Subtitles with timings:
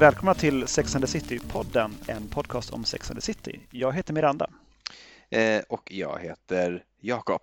[0.00, 3.60] Välkomna till Sex and the City-podden, en podcast om Sex and the City.
[3.70, 4.50] Jag heter Miranda.
[5.30, 7.42] Eh, och jag heter Jakob.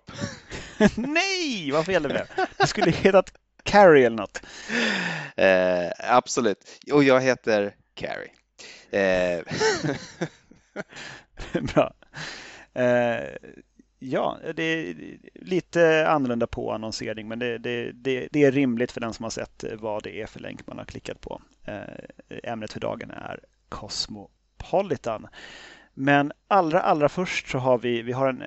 [0.96, 2.26] Nej, vad fel det blev.
[2.58, 3.32] Du skulle hetat
[3.62, 4.42] Carrie eller något.
[5.36, 6.80] Eh, absolut.
[6.92, 8.32] Och jag heter Carrie.
[8.90, 9.44] Eh.
[11.74, 11.92] Bra.
[14.00, 14.94] Eh, ja, det är
[15.34, 19.30] lite annorlunda på annonsering, men det, det, det, det, är rimligt för den som har
[19.30, 21.42] sett vad det är för länk man har klickat på.
[21.64, 25.26] Eh, ämnet för dagen är Cosmopolitan.
[25.94, 28.42] Men allra, allra först så har vi, vi har en,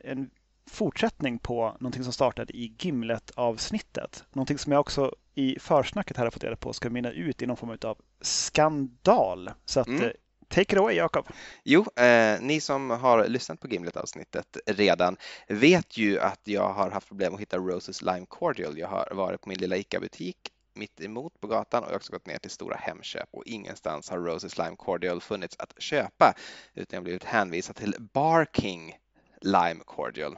[0.00, 0.30] en
[0.70, 4.24] fortsättning på någonting som startade i Gimlet-avsnittet.
[4.32, 7.46] Någonting som jag också i försnacket här har fått reda på ska mynna ut i
[7.46, 9.50] någon form av skandal.
[9.64, 10.10] Så att, mm.
[10.48, 11.26] Take it away Jakob.
[11.64, 15.16] Jo, eh, ni som har lyssnat på Gimlet-avsnittet redan
[15.48, 18.78] vet ju att jag har haft problem att hitta Roses Lime Cordial.
[18.78, 20.36] Jag har varit på min lilla ICA-butik
[20.76, 24.10] mitt emot på gatan och jag har också gått ner till stora Hemköp och ingenstans
[24.10, 26.34] har Roses Lime Cordial funnits att köpa
[26.74, 28.96] utan jag blivit hänvisad till Barking
[29.40, 30.36] Lime Cordial.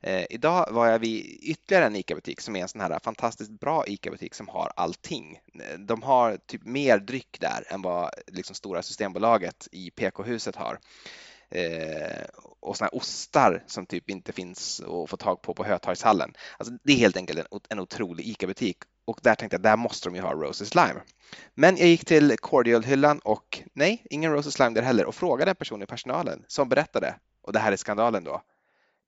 [0.00, 3.86] Eh, idag var jag vid ytterligare en ICA-butik som är en sån här fantastiskt bra
[3.86, 5.40] ICA-butik som har allting.
[5.54, 10.78] Eh, de har typ mer dryck där än vad liksom stora Systembolaget i PK-huset har.
[11.50, 12.24] Eh,
[12.60, 16.34] och såna här ostar som typ inte finns att få tag på på Hötorgshallen.
[16.58, 20.08] Alltså, det är helt enkelt en, en otrolig ICA-butik och där tänkte jag, där måste
[20.08, 21.02] de ju ha Roses Lime.
[21.54, 25.56] Men jag gick till Cordial-hyllan och nej, ingen Roses Lime där heller och frågade en
[25.56, 28.42] person i personalen som berättade, och det här är skandalen då,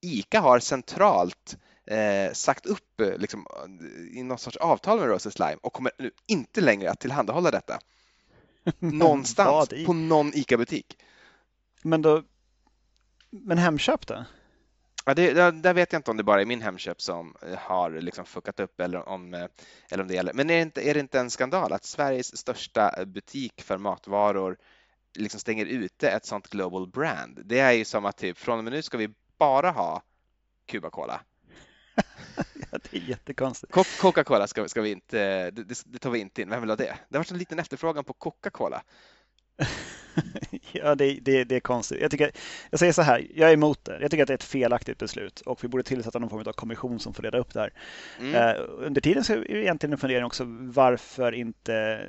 [0.01, 3.47] ICA har centralt eh, sagt upp eh, liksom,
[4.13, 7.79] i någon sorts avtal med Roses Lime och kommer nu inte längre att tillhandahålla detta.
[8.79, 10.99] Någonstans på någon ICA-butik.
[11.83, 12.23] Men då,
[13.31, 14.25] men Hemköp då?
[15.06, 17.91] Ja, det, där vet jag inte om det bara är min Hemköp som eh, har
[17.91, 19.47] liksom fuckat upp eller om, eh,
[19.91, 20.33] eller om det gäller.
[20.33, 24.56] Men är det, inte, är det inte en skandal att Sveriges största butik för matvaror
[25.14, 27.41] liksom stänger ute ett sånt global brand?
[27.44, 30.02] Det är ju som att typ från och med nu ska vi bara ha
[30.66, 31.20] Cuba Cola.
[32.70, 33.72] ja, det är jättekonstigt.
[33.72, 36.50] Coca-Cola ska, ska vi inte, det, det, tar vi inte in.
[36.50, 36.98] Vem vill ha det?
[37.08, 38.82] Det har varit en liten efterfrågan på Coca-Cola.
[40.72, 42.00] ja, det, det, det, är konstigt.
[42.00, 42.30] Jag, tycker,
[42.70, 43.98] jag säger så här, jag är emot det.
[44.00, 46.52] Jag tycker att det är ett felaktigt beslut och vi borde tillsätta någon form av
[46.52, 47.72] kommission som får reda upp det här.
[48.20, 48.34] Mm.
[48.34, 52.06] Uh, under tiden så är det egentligen en fundering också varför inte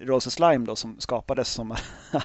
[0.00, 1.70] Rose Slime då som skapades som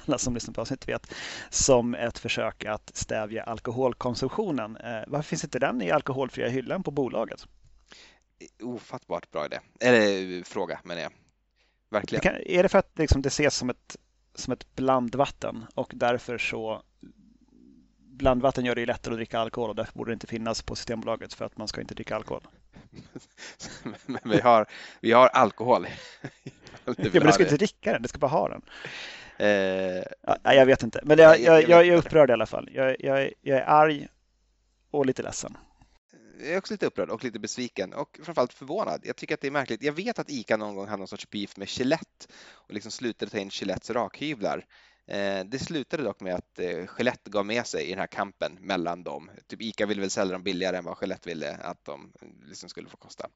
[0.06, 1.14] alla som lyssnar på avsnittet vet
[1.50, 4.76] som ett försök att stävja alkoholkonsumtionen.
[4.76, 7.46] Uh, varför finns inte den i alkoholfria hyllan på bolaget?
[8.62, 9.58] Ofattbart bra idé.
[9.80, 11.12] Eller fråga menar jag.
[11.90, 12.22] Verkligen.
[12.22, 13.96] Det kan, är det för att liksom, det ses som ett
[14.34, 16.82] som ett blandvatten och därför så
[18.20, 20.76] blandvatten gör det ju lättare att dricka alkohol och därför borde det inte finnas på
[20.76, 22.42] Systembolaget för att man ska inte dricka alkohol.
[24.06, 24.66] Men vi har,
[25.00, 25.86] vi har alkohol.
[26.84, 28.62] ja, men du ska inte dricka den, du ska bara ha den.
[29.38, 30.04] Eh,
[30.42, 32.68] ja, jag vet inte, men jag, jag, jag, är upprörd i alla fall.
[32.72, 34.08] Jag, jag, jag är arg
[34.90, 35.56] och lite ledsen
[36.40, 39.00] jag är också lite upprörd och lite besviken och framförallt förvånad.
[39.04, 39.82] Jag tycker att det är märkligt.
[39.82, 43.30] Jag vet att ICA någon gång hade någon sorts beef med Gillette och liksom slutade
[43.30, 44.66] ta in Gillettes rakhyvlar.
[45.06, 48.58] Eh, det slutade dock med att eh, Gillette gav med sig i den här kampen
[48.60, 49.30] mellan dem.
[49.46, 52.68] Typ ICA ville väl sälja dem billigare än vad Gillette ville att de eh, liksom
[52.68, 53.28] skulle få kosta.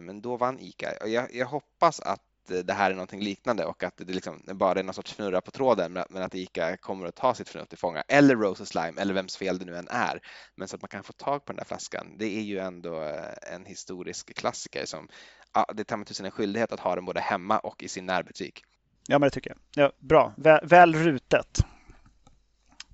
[0.00, 1.08] Men då vann ICA.
[1.08, 4.82] Jag, jag hoppas att det här är någonting liknande och att det liksom bara är
[4.82, 8.02] någon sorts fnurra på tråden men att ICA kommer att ta sitt förnuft till fånga
[8.08, 10.20] eller Roses Lime eller vems fel det nu än är.
[10.54, 12.06] Men så att man kan få tag på den där flaskan.
[12.18, 15.08] Det är ju ändå eh, en historisk klassiker som
[15.52, 18.06] ja, det tar mig tusen en skyldighet att ha den både hemma och i sin
[18.06, 18.64] närbutik.
[19.08, 19.84] Ja, men det tycker jag.
[19.84, 21.64] Ja, bra, väl, väl rutet.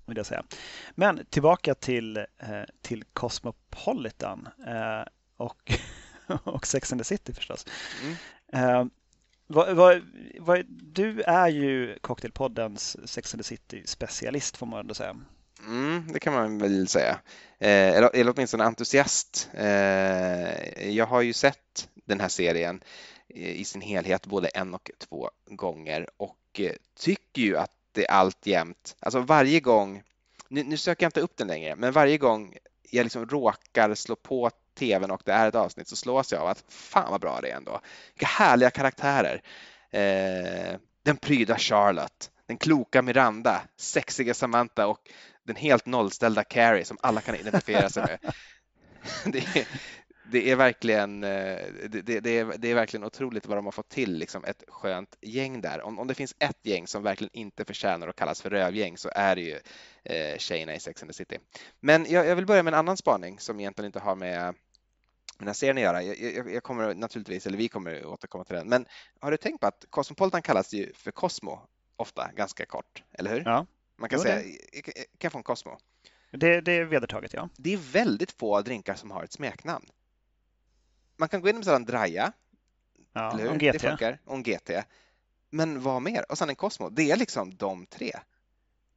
[0.07, 0.45] Vill jag säga.
[0.95, 2.25] Men tillbaka till, eh,
[2.83, 5.73] till Cosmopolitan eh, och,
[6.45, 7.67] och Sex and the City förstås.
[8.53, 8.91] Mm.
[9.47, 10.01] Va, va,
[10.41, 15.17] va, du är ju Cocktailpoddens Sex and the City specialist får man ändå säga.
[15.67, 17.21] Mm, det kan man väl säga.
[17.59, 19.49] Eh, eller, eller åtminstone entusiast.
[19.55, 22.81] Eh, jag har ju sett den här serien
[23.29, 28.07] eh, i sin helhet både en och två gånger och eh, tycker ju att det
[28.07, 30.03] alltjämt, alltså varje gång,
[30.49, 32.57] nu, nu söker jag inte upp den längre, men varje gång
[32.91, 36.49] jag liksom råkar slå på tvn och det är ett avsnitt så slås jag av
[36.49, 37.81] att fan vad bra det är ändå.
[38.15, 39.43] Vilka härliga karaktärer.
[39.91, 45.01] Eh, den pryda Charlotte, den kloka Miranda, sexiga Samantha och
[45.47, 48.33] den helt nollställda Carrie som alla kan identifiera sig med.
[49.33, 49.67] det, är,
[50.31, 51.59] det är verkligen, eh,
[51.89, 54.65] det, det, det, är, det är verkligen otroligt vad de har fått till liksom ett
[54.69, 55.83] skönt gäng där.
[55.83, 59.11] Om, om det finns ett gäng som verkligen inte förtjänar att kallas för rövgäng så
[59.15, 59.59] är det ju
[60.05, 61.39] eh, tjejerna i Sex and the City.
[61.81, 64.55] Men jag, jag vill börja med en annan spaning som egentligen inte har med
[65.39, 66.03] den här serien att göra.
[66.03, 68.69] Jag, jag, jag, kommer naturligtvis, eller vi kommer återkomma till den.
[68.69, 68.87] Men
[69.21, 71.61] har du tänkt på att Cosmopolitan kallas ju för Cosmo
[71.97, 73.43] ofta, ganska kort, eller hur?
[73.45, 73.67] Ja.
[73.97, 74.43] Man kan Jo, säga,
[74.83, 75.79] kan jag få en Cosmo?
[76.31, 77.49] Det, det är vedertaget, ja.
[77.57, 79.87] Det är väldigt få drinkar som har ett smeknamn.
[81.17, 82.33] Man kan gå in beställa en Draja,
[83.13, 83.51] ja eller hur?
[83.51, 83.81] om Det GT.
[83.81, 84.71] funkar, och en GT.
[85.51, 86.25] Men vad mer?
[86.29, 86.91] Och sen en Cosmo.
[86.91, 88.13] Det är liksom de tre.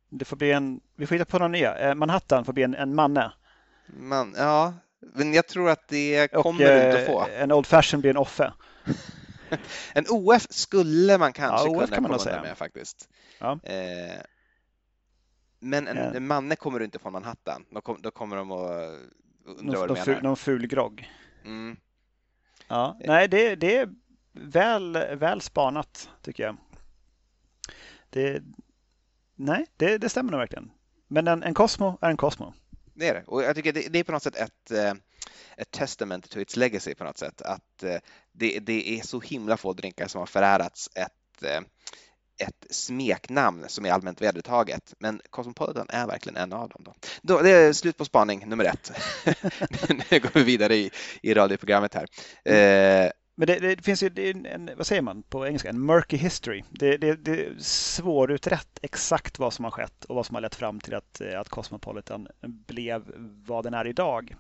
[0.10, 1.78] Det får bli en, vi får hitta på några nya.
[1.78, 3.34] Eh, Manhattan får bli en, en manne.
[3.88, 7.26] Man, ja, men jag tror att det Och kommer du inte eh, få.
[7.38, 8.54] en Old Fashion blir en Offe.
[9.94, 12.42] En OF skulle man kanske Ja, OF kunna kan man komma säga.
[12.42, 13.10] med faktiskt.
[13.40, 13.60] Ja.
[13.64, 14.22] Eh,
[15.60, 17.66] men en, en manne kommer du inte få Manhattan.
[17.70, 19.00] Då, kom, då kommer de att
[19.46, 20.22] undra Någon, vad du ful, menar.
[20.28, 21.12] någon ful grogg.
[21.46, 21.78] Mm.
[22.68, 22.98] Ja.
[23.06, 23.90] Nej, det, det är
[24.34, 26.58] väl, väl spanat tycker jag.
[28.10, 28.44] Det,
[29.36, 30.72] nej, det, det stämmer nog verkligen.
[31.08, 32.54] Men en, en Cosmo är en Cosmo.
[33.00, 33.24] Det är det.
[33.28, 34.94] Och jag tycker det, det är på något sätt ett, eh,
[35.58, 37.42] ett testament to its legacy på något sätt.
[37.42, 37.98] Att eh,
[38.32, 41.62] det, det är så himla få drinkar som har förärats ett, eh,
[42.48, 44.94] ett smeknamn som är allmänt vedertaget.
[45.00, 46.82] Men Cosmopolitan är verkligen en av dem.
[46.86, 46.94] Då.
[47.22, 48.92] Då, det är slut på spaning nummer ett.
[50.12, 50.92] nu går vi vidare i,
[51.22, 52.08] i radioprogrammet här.
[52.54, 56.18] Eh, men det, det finns ju, det en, vad säger man på engelska, en murky
[56.18, 56.64] history.
[56.70, 60.56] Det, det, det är svårutrett exakt vad som har skett och vad som har lett
[60.56, 63.04] fram till att, eh, att Cosmopolitan blev
[63.46, 64.36] vad den är idag.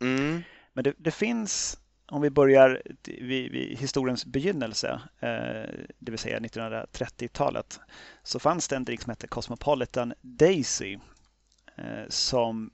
[0.00, 0.42] mm,
[0.72, 6.38] Men det, det finns, om vi börjar vid, vid historiens begynnelse, eh, det vill säga
[6.38, 7.80] 1930-talet,
[8.22, 10.98] så fanns det en drink som hette Cosmopolitan Daisy
[11.76, 12.70] eh, som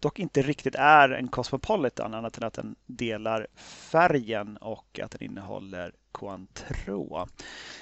[0.00, 3.46] dock inte riktigt är en Cosmopolitan annat än att den delar
[3.90, 7.26] färgen och att den innehåller Cointreau.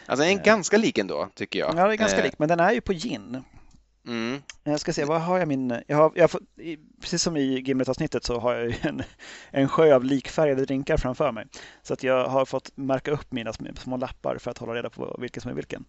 [0.07, 0.45] alltså en Eh.
[0.45, 1.75] ganska lik ändå, tycker jag.
[1.77, 3.43] Ja, det är ganska Eh, lik, men den är ju på gin.
[4.07, 5.81] Mm, Jag ska se, vad har jag min...
[5.87, 9.03] Jag har, jag i- precis som i Gimlet-avsnittet så har jag ju en,
[9.51, 11.47] en sjö av likfärgade drinkar framför mig.
[11.83, 14.91] Så att jag har fått märka upp mina sm- små lappar för att hålla reda
[14.91, 15.85] på vilken som är vilken.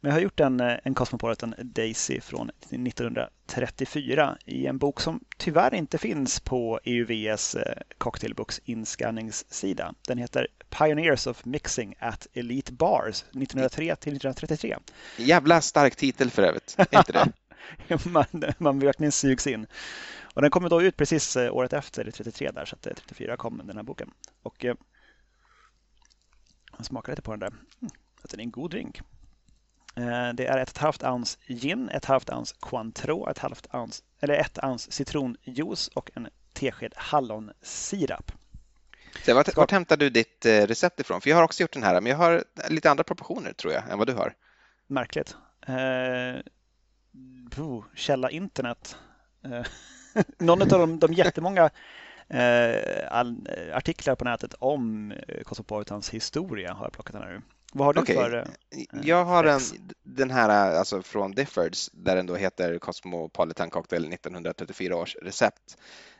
[0.00, 5.20] Men jag har gjort en, eh, en Cosmopolitan Daisy från 1934 i en bok som
[5.36, 9.94] tyvärr inte finns på EUVs eh, cocktailbooks inskanningssida.
[10.06, 10.46] Den heter
[10.78, 14.76] Pioneers of Mixing at Elite Bars 1903 till 1933.
[15.16, 17.32] jävla stark titel för övrigt, inte det?
[18.04, 18.26] man,
[18.58, 19.66] man verkligen sugs in.
[20.34, 23.36] Och den kommer då ut precis eh, året efter, 33 där, så att eh, 34
[23.36, 24.10] kom den här boken.
[24.42, 24.76] Och jag
[26.82, 27.46] smakar lite på den där.
[27.46, 27.90] Mm,
[28.22, 29.00] att den är en god drink.
[29.96, 34.34] Eh, det är ett halvt ounce gin, ett halvt ounce Cointreau, ett halvt ounce, eller
[34.34, 38.32] ett ounce citronjuice och en tesked hallonsirap.
[39.26, 41.20] Så vart, Ska- vart hämtar du ditt eh, recept ifrån?
[41.20, 43.90] För jag har också gjort den här, men jag har lite andra proportioner tror jag
[43.90, 44.34] än vad du har.
[44.86, 45.36] Märkligt.
[45.66, 46.40] Eh,
[47.62, 48.96] oh, källa internet.
[49.44, 49.62] Eh,
[50.38, 51.70] någon av de, de jättemånga
[52.28, 53.26] eh, eh,
[53.72, 55.14] artiklar på nätet om
[55.44, 57.42] Cosmopolitans historia har jag plockat den här ur.
[57.74, 58.14] Vad har du Okej.
[58.14, 58.32] för?
[58.70, 59.60] eh, Jag har en,
[60.02, 65.76] den här alltså från Diffords där den då heter Cosmopolitan Cocktail 1934 års recept.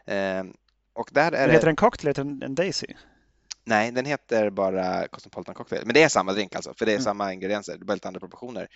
[0.06, 0.44] Eh,
[0.92, 2.08] och där är Vad det, heter en cocktail?
[2.08, 2.86] Heter den en Daisy?
[3.64, 5.82] nej, den heter bara Cosmopolitan Cocktail.
[5.86, 7.04] Men det är samma drink alltså, för det är Mm.
[7.04, 8.68] samma ingredienser, det är bara lite andra proportioner.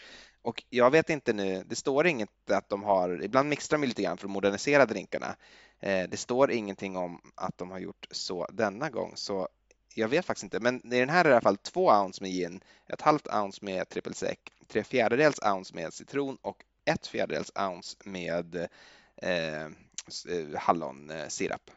[0.43, 4.03] Och jag vet inte nu, det står inget att de har, ibland mixtrar de lite
[4.03, 5.37] grann för att modernisera drinkarna.
[5.81, 9.49] Eh, det står ingenting om att de har gjort så denna gång, så
[9.95, 10.61] jag vet faktiskt inte.
[10.61, 13.29] Men i den här är det i alla fall två ounce med gin, ett halvt
[13.29, 18.57] ounce med trippel sec, tre fjärdedels ounce med citron och ett fjärdedels ounce med
[19.17, 19.69] eh,
[20.07, 20.21] hallonsirap.
[20.27, 20.57] Eh, mm.
[20.57, 21.71] hallonsirap.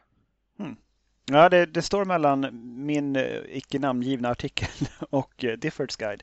[0.58, 0.76] Eh, hmm.
[1.24, 2.48] Ja, det, det står mellan
[2.86, 4.68] min eh, icke namngivna artikel
[5.10, 6.22] och eh, Diffords guide.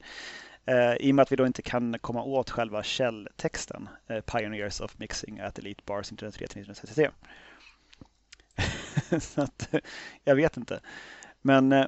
[0.65, 3.89] Eh, I och med att vi då inte kan komma åt själva källtexten.
[4.07, 7.11] Eh, Pioneers of Mixing at Elite Bars 1903-1933.
[9.19, 9.69] Så att,
[10.23, 10.79] jag vet inte.
[11.41, 11.85] Men eh,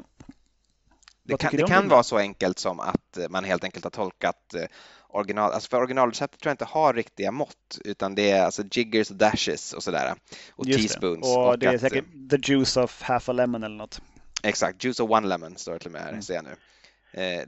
[1.23, 4.53] Det kan, det kan vara så enkelt som att eh, man helt enkelt har tolkat
[4.53, 4.65] eh,
[5.09, 9.09] original, alltså för originalreceptet tror jag inte har riktiga mått utan det är alltså jiggers
[9.09, 10.15] och dashes och sådär
[10.51, 11.27] och just teaspoons.
[11.27, 11.37] det.
[11.37, 14.01] Och, det är att, säkert the juice of half a lemon eller något.
[14.43, 16.21] Exakt, juice of one lemon står det till och med här, Mm.
[16.21, 16.55] ser jag nu.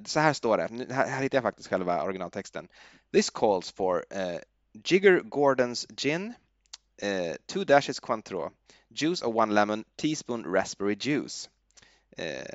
[0.06, 2.68] Så här står det, här, här hittar jag faktiskt själva originaltexten.
[3.14, 4.40] This calls for eh,
[4.84, 6.34] Jigger Gordon's gin,
[7.02, 8.50] eh, two dashes Cointreau,
[8.90, 11.50] juice of one lemon, teaspoon raspberry juice.
[12.18, 12.54] Eh,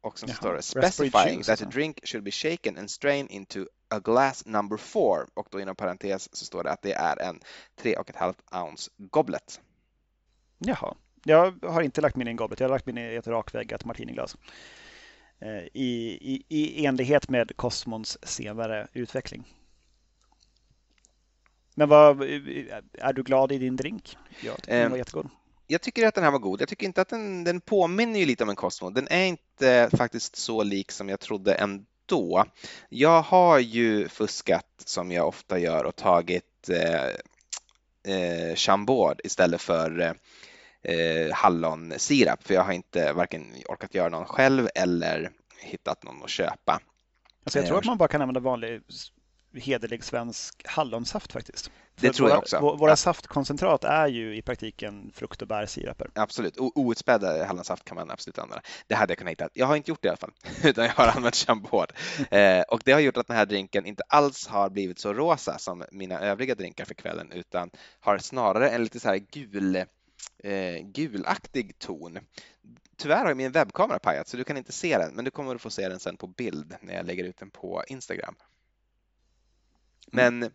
[0.00, 1.64] och sen Jaha, står det specifying that alltså.
[1.64, 6.28] drink should be shaken and strained into a glass number four och då inom parentes
[6.32, 7.40] så står det att det är en
[7.76, 9.60] tre och ett halvt ounce goblet.
[10.58, 10.94] Jaha.
[11.24, 12.60] Jag har inte lagt min i en goblet.
[12.60, 14.36] Jag har lagt min i ett rakväggat martiniglas.
[15.38, 19.54] Eh, I, i, I enlighet med Cosmons senare utveckling.
[21.74, 22.22] Men vad,
[22.92, 24.16] är du glad i din drink?
[24.42, 25.28] Ja, den var jättegod.
[25.70, 26.60] Jag tycker att den här var god.
[26.60, 28.90] Jag tycker inte att den, den påminner ju lite om en Cosmo.
[28.90, 32.44] Den är inte faktiskt så lik som jag trodde ändå.
[32.88, 37.06] Jag har ju fuskat som jag ofta gör och tagit eh,
[38.14, 40.14] eh, chambord istället för
[40.82, 46.30] eh, hallonsirap för jag har inte varken orkat göra någon själv eller hittat någon att
[46.30, 46.80] köpa.
[47.44, 48.82] Alltså jag tror att man bara kan använda vanlig
[49.60, 51.70] hederlig svensk hallonsaft faktiskt.
[52.00, 52.60] Det tror våra, jag också.
[52.60, 52.96] Våra ja.
[52.96, 56.10] saftkoncentrat är ju i praktiken frukt och bärsiraper.
[56.14, 58.62] Absolut, outspädda hallonsaft kan man absolut använda.
[58.86, 59.48] Det hade jag kunnat hitta.
[59.52, 60.32] Jag har inte gjort det i alla fall,
[60.64, 61.92] utan jag har använt chambord.
[62.30, 65.58] eh, och det har gjort att den här drinken inte alls har blivit så rosa
[65.58, 70.78] som mina övriga drinkar för kvällen, utan har snarare en lite så här gul, eh,
[70.82, 72.18] gulaktig ton.
[72.96, 75.62] Tyvärr har min webbkamera pajat så du kan inte se den, men du kommer att
[75.62, 78.34] få se den sen på bild när jag lägger ut den på Instagram.
[80.12, 80.50] Men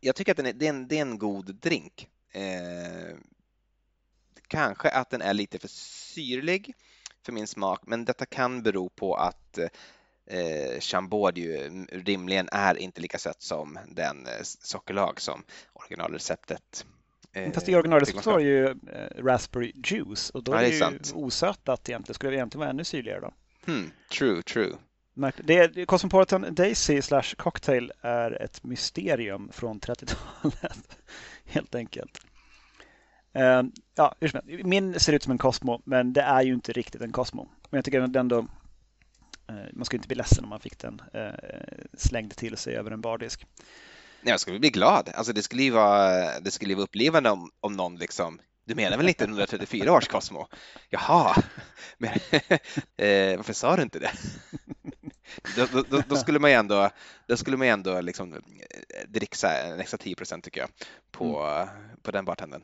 [0.00, 2.08] jag tycker att den är, det, är en, det är en god drink.
[2.32, 3.16] Eh,
[4.48, 6.74] kanske att den är lite för syrlig
[7.22, 9.58] för min smak, men detta kan bero på att
[10.26, 16.86] eh, Chambord ju rimligen är inte lika sött som den eh, sockerlag som originalreceptet
[17.34, 20.76] Eh, Fast i originalreceptet var det ju eh, Raspberry Juice och då ja, är det,
[20.76, 22.14] ju osötat egentligen.
[22.14, 23.32] Skulle det egentligen vara ännu syrligare då?
[23.66, 24.72] Hmm, true, true.
[25.14, 30.98] Det, Cosmopolitan Daisy slash Cocktail är ett mysterium från 30-talet.
[31.44, 32.18] Helt enkelt.
[33.32, 33.62] Eh,
[33.94, 34.14] ja,
[34.64, 37.48] min ser ut som en Cosmo, men det är ju inte riktigt en Cosmo.
[37.70, 38.38] Men jag tycker ändå, då,
[39.48, 41.30] eh, man ska inte bli ledsen om man fick den eh,
[41.98, 43.46] slängd till sig över en bardisk.
[44.22, 45.10] Jag skulle bli glad.
[45.14, 48.96] Alltså det skulle ju vara, det skulle vara upplivande om, om någon liksom du menar
[48.96, 50.48] väl 1934 års Cosmo?
[50.90, 51.42] Jaha,
[51.98, 52.10] men,
[52.96, 54.12] eh, varför sa du inte det?
[55.56, 56.90] Då, då, då, skulle man ju ändå,
[57.26, 58.38] då skulle man ändå liksom eh,
[59.08, 60.70] dricksa en extra 10 procent tycker jag
[61.10, 61.68] på, mm.
[62.02, 62.62] på den bartendern.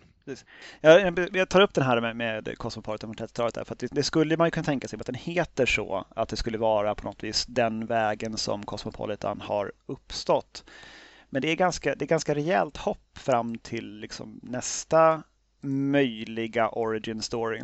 [0.80, 4.02] Jag, jag tar upp den här med, med Cosmopolitan från 30-talet för att det, det,
[4.02, 7.04] skulle man ju kunna tänka sig att den heter så, att det skulle vara på
[7.04, 10.64] något vis den vägen som Cosmopolitan har uppstått.
[11.30, 15.22] Men det är ganska, det är ganska rejält hopp fram till liksom nästa
[15.60, 17.62] möjliga origin story.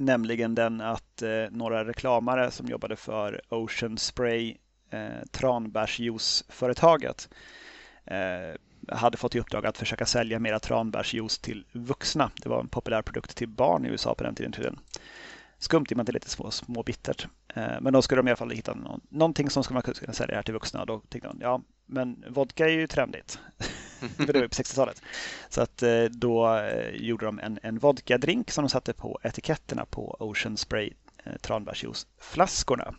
[0.00, 4.56] Nämligen den att eh, några reklamare som jobbade för Ocean Spray,
[4.90, 7.28] eh, tranbärsjuiceföretaget,
[8.04, 12.30] eh, hade fått i uppdrag att försöka sälja mera tranbärsjuice till vuxna.
[12.42, 14.78] Det var en populär produkt till barn i USA på den tiden.
[15.58, 17.26] Skumt i och med att det är lite små, små bittert.
[17.54, 20.12] Eh, men då skulle de i alla fall hitta någon, någonting som skulle man kunna
[20.12, 20.84] sälja här till vuxna.
[20.84, 23.38] Då tänkte de, ja, men vodka är ju trendigt.
[24.16, 25.02] det var på 60-talet.
[25.48, 29.84] Så att eh, då eh, gjorde de en, en vodka-drink som de satte på etiketterna
[29.84, 30.92] på Ocean Spray
[31.40, 32.94] tranbärsjuiceflaskorna.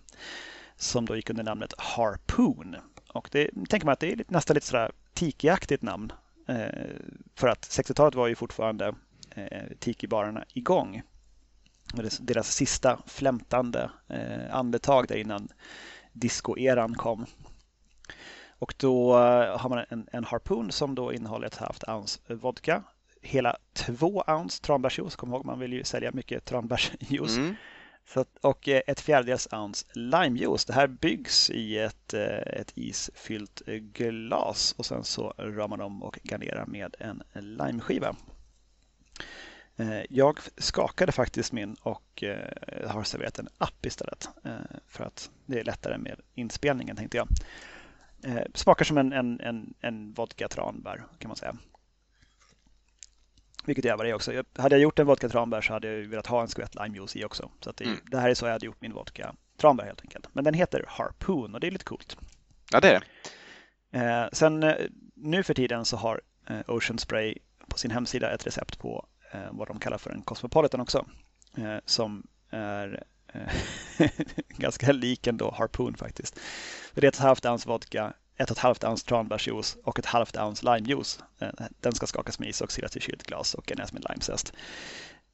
[0.75, 2.75] Som då gick under namnet Harpoon.
[3.13, 6.11] Och det tänker man att det är nästan lite sådär tikiaktigt namn.
[7.35, 8.93] För att 60-talet var ju fortfarande
[9.79, 11.01] tikibarerna igång
[12.19, 15.47] deras sista flämtande eh, andetag där innan
[16.13, 17.25] discoeran kom.
[18.61, 22.83] Och då eh, har man en, en harpun som då innehåller ett halvt ounce vodka,
[23.21, 27.37] hela två ounce tranbärsjuice, kom ihåg man vill ju sälja mycket tranbärsjuice.
[27.37, 27.55] Mm.
[28.05, 30.65] Så, och eh, ett fjärdedels ounce limejuice.
[30.65, 36.19] Det här byggs i ett, ett isfyllt glas och sen så ramar man om och
[36.23, 38.15] garnerar med en limeskiva.
[39.81, 45.29] Eh, jag skakade faktiskt min och eh, har serverat en app istället eh, för att
[45.45, 47.27] det är lättare med inspelningen tänkte jag.
[48.53, 51.55] Smakar som en, en, en, en vodka tranbär kan man säga.
[53.65, 54.43] Vilket jag var det också.
[54.57, 57.25] Hade jag gjort en vodka tranbär så hade jag velat ha en skvätt limejuice i
[57.25, 57.51] också.
[57.59, 57.97] Så det, mm.
[58.11, 60.27] det, här är så jag hade gjort min vodka tranbär helt enkelt.
[60.33, 62.17] Men den heter Harpoon och det är lite coolt.
[62.71, 63.03] Ja, det är
[63.91, 64.29] det.
[64.31, 64.73] sen
[65.15, 66.21] nu för tiden så har
[66.67, 67.37] Ocean Spray
[67.67, 71.05] på sin hemsida ett recept på Eh, vad de kallar för en Cosmopolitan också.
[71.57, 72.99] Eh, som är eh,
[73.31, 74.09] Eh,
[74.47, 76.39] ganska lik ändå Harpoon faktiskt.
[76.93, 80.37] Det är ett halvt ounce vodka, ett och ett halvt ounce tranbärsjuice och ett halvt
[80.37, 81.19] ounce limejuice.
[81.39, 84.53] Eh, den ska skakas med is och silas i kylt glas och garneras med limezest.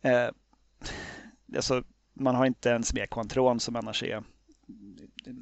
[0.01, 0.27] Eh,
[1.55, 4.23] alltså, man har inte ens med smekkontron som annars är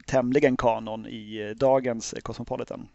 [0.06, 2.88] tämligen kanon i dagens Cosmopolitan.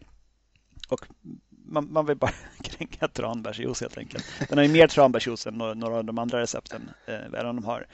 [0.89, 1.05] Och
[1.49, 2.31] man, man vill bara
[2.63, 4.25] kränga tranbärsjuice helt enkelt.
[4.49, 6.89] Den har ju mer tranbärsjuice än några, några av de andra recepten.
[7.05, 7.87] Eh, även om de har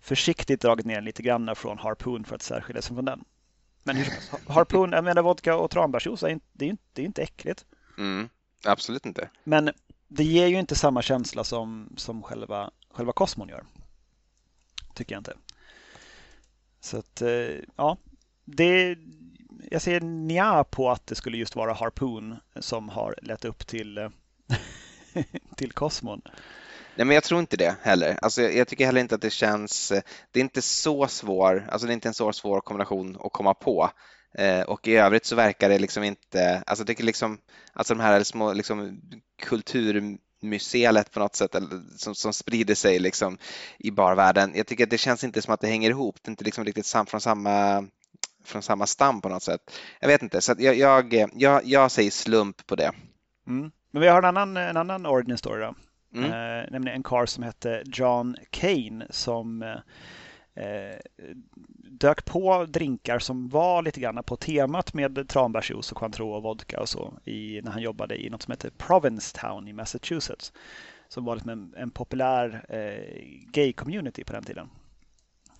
[0.00, 3.24] försiktigt dragit ner lite grann från Harpoon för att särskilja sig från den.
[3.82, 3.96] Men
[4.48, 7.64] Harpoon, jag menar vodka och tranbärsjuice, det är, det är, det är inte äckligt.
[7.98, 8.28] Mm,
[8.64, 9.30] absolut inte.
[9.44, 9.70] Men
[10.08, 13.64] det ger ju inte samma känsla som, som själva, själva Cosmon gör.
[14.94, 15.36] Tycker jag inte.
[16.80, 17.96] Så att, eh, ja,
[18.44, 18.98] det,
[19.70, 24.10] jag ser nja på att det skulle just vara Harpoon som har lett upp till,
[25.56, 26.22] till Cosmon.
[26.96, 28.18] Nej, men jag tror inte det heller.
[28.22, 29.92] Alltså, jag tycker heller inte att det känns...
[29.92, 33.32] Eh, det är inte så svår, alltså det är inte en så svår kombination att
[33.32, 33.90] komma på.
[34.34, 37.38] Eh, och i övrigt så verkar det liksom inte, alltså jag tycker liksom,
[37.72, 39.00] alltså de här små liksom
[39.42, 41.56] kulturmuseet på något sätt
[41.96, 43.38] som, som sprider sig liksom
[43.78, 44.52] i barvärlden.
[44.54, 46.16] Jag tycker att det känns inte som att det hänger ihop.
[46.22, 47.86] Det är inte liksom riktigt sam, från samma
[48.44, 49.60] från samma stam på något sätt.
[50.00, 52.92] Jag vet inte, så jag, jag, jag, jag säger slump på det.
[53.46, 53.70] Mm.
[53.90, 55.74] Men vi har en annan, en annan origin story då.
[56.14, 56.24] Mm.
[56.24, 60.98] Eh, nämligen en karl som hette John Kane som eh, eh,
[62.00, 66.80] dök på drinkar som var lite grann på temat med tranbärsjuice och Cointreau och vodka
[66.80, 70.52] och så i, när han jobbade i något som heter Provincetown i Massachusetts.
[71.08, 74.68] Som var liksom en, en populär eh, gay-community på den tiden.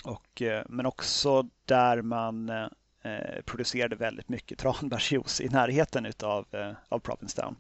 [0.05, 2.67] Och, eh, men också där man eh,
[3.03, 7.57] eh producerade väldigt mycket tranbärsjuice i närheten utav, eh, av Provincetown.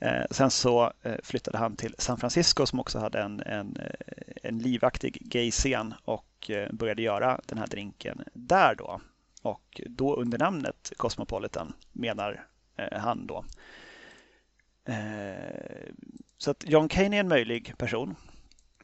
[0.00, 4.36] Eh, sen så eh, flyttade han till San Francisco som också hade en, en, eh,
[4.42, 9.00] en livaktig gay-scen och började göra den här drinken där då.
[9.42, 12.46] Och då under namnet Cosmopolitan menar
[12.92, 13.44] han då.
[16.38, 18.16] Så att John Kane är en möjlig person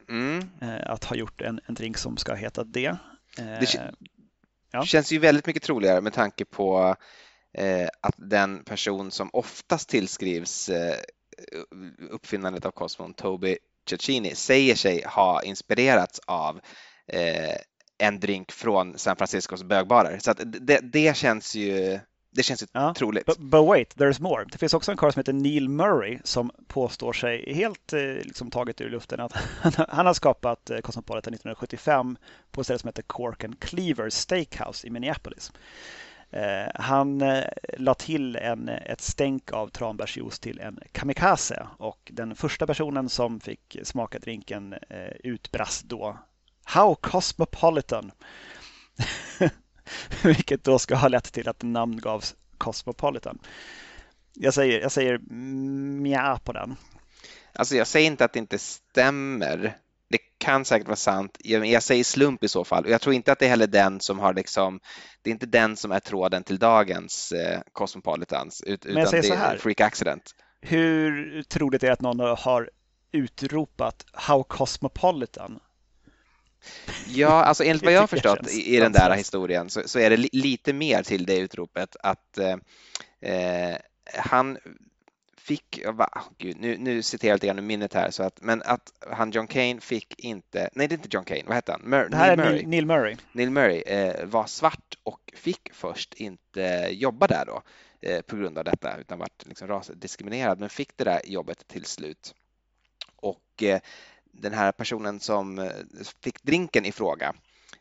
[0.09, 0.49] mm.
[0.83, 2.97] att ha gjort en, en drink som ska heta det.
[3.37, 3.93] Det
[4.71, 4.85] ja.
[4.85, 6.97] känns ju väldigt mycket troligare med tanke på
[8.01, 10.97] att den person som oftast tillskrivs eh,
[12.11, 13.59] uppfinnandet av Cosmon, Toby
[13.91, 16.61] Cecchini, säger sig ha inspirerats av
[17.07, 17.57] eh,
[17.99, 20.19] en drink från San Franciscos bögbarer.
[20.19, 23.27] Så det, det känns ju det känns ju ja, troligt.
[23.27, 24.45] But, but, wait, there's more.
[24.45, 28.51] Det finns också en karl som heter Neil Murray som påstår sig helt eh, liksom,
[28.51, 29.33] taget ur luften att
[29.89, 32.17] han har skapat eh, Cosmopolitan 1975
[32.51, 35.53] på ett ställe som heter Cork and Cleaver Steakhouse i Minneapolis.
[36.31, 37.45] Eh, han eh,
[37.79, 43.41] la till en, ett stänk av tranbärsjuice till en kamikaze och den första personen som
[43.41, 46.19] fick smaka drinken eh, utbrast då
[46.65, 48.13] How cosmopolitan!
[50.25, 53.39] Vilket då ska ha lett till att namn gavs Cosmopolitan.
[54.33, 55.19] Jag säger, jag säger
[56.01, 56.77] mja på den.
[57.53, 59.77] Alltså jag säger inte att det inte stämmer
[60.39, 61.37] kan säkert vara sant.
[61.45, 62.85] Jag, säger slump i så fall.
[62.85, 64.81] Och jag tror inte att det är heller den som har liksom,
[65.23, 69.57] det är inte den som är tråden till dagens eh, Cosmopolitans, ut, utan det är
[69.57, 70.35] freak accident.
[70.61, 72.71] Hur troligt är det att någon har
[73.13, 75.61] utropat How Cosmopolitan?
[77.09, 80.11] Ja, alltså enligt vad jag har förstått i, i den där historien så, så, är
[80.11, 82.57] det li, lite mer till det utropet att eh,
[83.31, 83.77] eh
[84.15, 84.59] han
[85.47, 88.63] fick, va, gud, nu, nu citerar jag lite grann ur minnet här, så att, men
[88.63, 91.81] att han John Kane fick inte, nej det är inte John Kane, vad hette han?
[91.81, 92.67] Mur, det här Neil är Murray.
[92.67, 93.17] Neil Murray.
[93.33, 97.63] Neil Murray eh, var svart och fick först inte jobba där då
[98.09, 101.85] eh, på grund av detta, utan vart liksom rasdiskriminerad, men fick det där jobbet till
[101.85, 102.35] slut.
[103.17, 103.81] Och eh,
[104.25, 105.71] den här personen som eh,
[106.23, 107.35] fick drinken i fråga,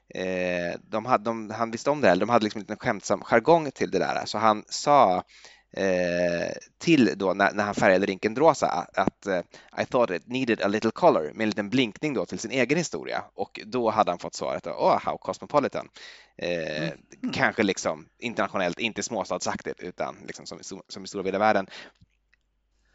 [0.10, 3.71] eh, de hade, de, han visste om det här, de hade liksom en skämtsam jargong
[3.71, 5.23] till det där, så han sa
[6.78, 9.40] till då när, när, han färgade drinken rosa att eh,
[9.82, 12.78] I thought it needed a little color med en liten blinkning då till sin egen
[12.78, 15.90] historia och då hade han fått svaret oh, how cosmopolitan.
[16.38, 16.98] Eh, mm.
[17.34, 21.68] Kanske liksom internationellt, inte småstadsaktigt utan liksom som, som i stora vida världen.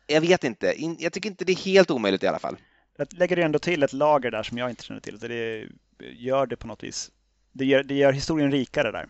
[0.06, 2.56] Jag vet inte, jag tycker inte det är helt omöjligt i alla fall.
[2.96, 5.18] Jag lägger ändå till ett lager där som jag inte känner till.
[5.18, 5.66] Det
[6.12, 7.10] gör det på något vis.
[7.52, 9.08] Det gör, det gör historien rikare där.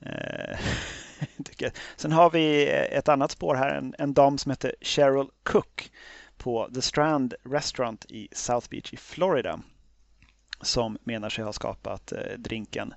[0.00, 0.58] Eh,
[1.96, 5.90] Sen har vi eh, ett annat spår här, en, en dam som heter Cheryl Cook
[6.36, 9.60] på The Strand Restaurant i South Beach i Florida
[10.60, 12.94] som menar sig ha skapat eh, drinken.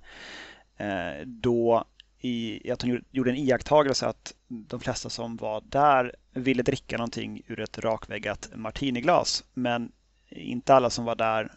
[0.78, 1.86] Eh, då
[2.22, 7.42] i, att hon gjorde en iakttagelse att de flesta som var där ville dricka någonting
[7.48, 9.44] ur ett rakväggat martiniglas.
[9.54, 9.92] Men
[10.30, 11.52] inte alla som var där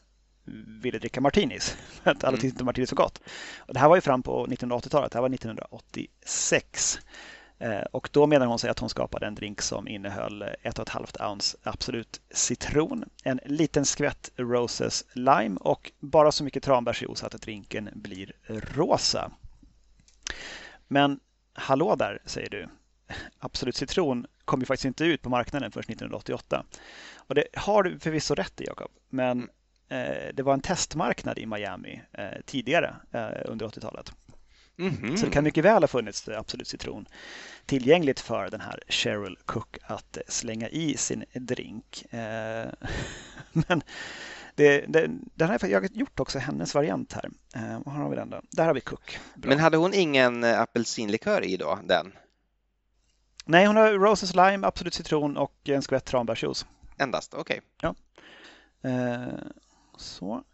[0.83, 1.76] ville dricka martinis.
[2.02, 2.40] Att alla mm.
[2.40, 3.20] tyckte inte martinis var gott.
[3.59, 5.12] Och det här var ju fram på 1980-talet.
[5.12, 7.00] Det här var 1986.
[7.62, 11.57] Eh, och då menar hon sig att hon skapade en drink som innehöll 1,5 ounce
[11.62, 18.33] Absolut citron, en liten skvätt Roses lime och bara så mycket tranbärsjuice att drinken blir
[18.46, 19.31] rosa.
[20.88, 21.20] Men
[21.52, 22.68] hallå där, säger du.
[23.38, 26.64] Absolut citron kom ju faktiskt inte ut på marknaden förrän 1988.
[27.16, 28.90] Och det har du förvisso rätt i, Jakob.
[29.09, 29.50] Men mm.
[30.35, 34.12] Det var en testmarknad i Miami eh, tidigare eh, under 80-talet.
[34.78, 35.16] Mm -hmm.
[35.16, 37.07] Så det kan mycket väl ha funnits Absolut citron
[37.66, 42.05] tillgängligt för den här Cheryl Cook att slänga i sin drink.
[43.52, 43.83] Men
[44.55, 47.31] det, det, den har jag gjort också hennes variant här.
[47.85, 48.40] Var har vi den då?
[48.50, 49.18] Där har vi Cook.
[49.35, 49.48] Bra.
[49.48, 52.12] Men hade hon ingen apelsinlikör i då, den?
[53.44, 56.66] Nej, hon har Roses Lime, Absolut citron och en skvätt tranbärsjuice.
[56.98, 57.61] Endast, okej.
[57.61, 57.61] Okay.
[57.81, 57.94] Ja.
[59.96, 60.44] Så.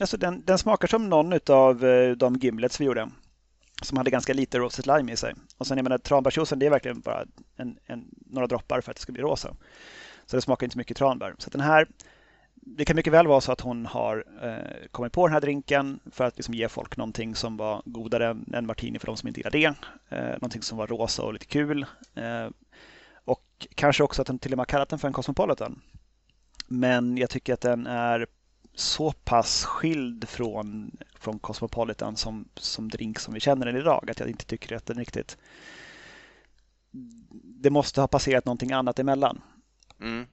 [0.00, 3.10] Alltså den, den smakar som någon av eh, de gimlets vi gjorde.
[3.82, 5.34] Som hade ganska lite roasted lime i sig.
[5.58, 7.24] Och sen jag menar tranbärsjuicen det är verkligen bara
[7.56, 9.54] en, en, några droppar för att det ska bli rosa.
[10.26, 11.34] Så det smakar inte så mycket tranbär.
[11.38, 11.88] Så den här,
[12.54, 16.00] det kan mycket väl vara så att hon har eh, kommit på den här drinken
[16.12, 19.28] för att liksom ge folk någonting som var godare än än martini för de som
[19.28, 19.74] inte gillar det.
[20.08, 21.86] Eh, någonting som var rosa och lite kul.
[22.14, 22.48] Eh,
[23.24, 25.82] och kanske också att den till och med har kallat den för en Cosmopolitan.
[26.66, 28.26] Men jag tycker att den är
[28.74, 34.20] så pass skild från, från Cosmopolitan som, som drink som vi känner den idag att
[34.20, 35.38] jag inte tycker att den riktigt...
[37.42, 39.40] Det måste ha passerat någonting annat emellan.
[40.00, 40.26] Mm.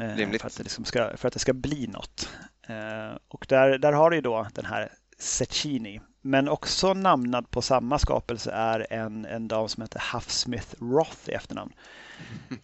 [0.00, 2.28] Eh, för, att det liksom ska, för att det ska bli något.
[2.68, 6.00] Eh, och där, där har du då den här Cecchini.
[6.22, 11.32] Men också namnad på samma skapelse är en, en dam som heter Huffsmith Roth i
[11.32, 11.72] efternamn.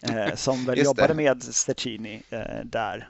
[0.01, 2.23] Eh, som väl jobbade med Cecchini
[2.63, 3.09] där.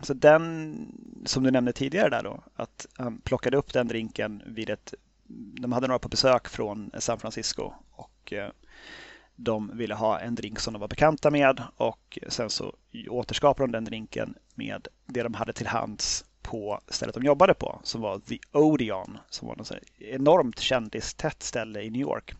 [0.00, 0.76] Så den,
[1.24, 4.94] som du nämnde tidigare där då, att han plockade upp den drinken vid ett...
[5.60, 8.32] De hade några på besök från San Francisco och
[9.36, 12.74] de ville ha en drink som de var bekanta med och sen så
[13.08, 17.80] återskapade de den drinken med det de hade till hands på stället de jobbade på
[17.82, 22.34] som var The Odeon som var ett enormt kändistätt ställe i New York.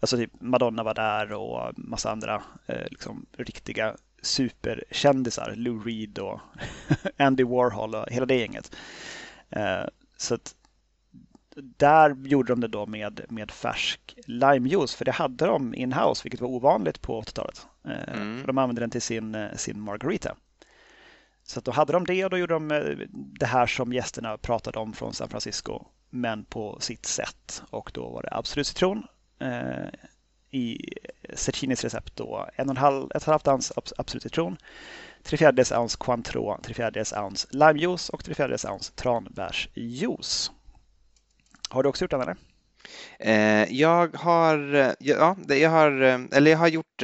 [0.00, 5.54] Alltså typ Madonna var där och massa andra eh, liksom, riktiga superkändisar.
[5.56, 6.40] Lou Reed och
[7.16, 8.76] Andy Warhol och hela det gänget.
[9.50, 9.84] Eh,
[10.16, 10.54] så att
[11.56, 16.40] där gjorde de det då med, med färsk limejuice, för det hade de in-house, vilket
[16.40, 17.66] var ovanligt på 80-talet.
[17.84, 18.42] Eh, mm.
[18.46, 20.36] De använde den till sin, eh, sin margarita.
[21.46, 24.78] Så då hade de det och då gjorde de eh, det här som gästerna pratade
[24.78, 27.62] om från San Francisco, men på sitt sätt.
[27.70, 29.06] Och då var det Absolut citron
[29.38, 29.86] eh,
[30.50, 30.78] i
[31.34, 34.56] Cecchinis recept då, en och en halv, ett och ett halvt ounce Absolut citron,
[35.22, 40.50] tre fjärdedels ounce Cointreau, tre fjärdedels ounce limejuice och tre fjärdedels ounce tranbärsjuice.
[41.68, 42.36] Har du också gjort den eller?
[43.18, 47.02] Eh, jag har, eh, ja, jag har, eh, eller jag har gjort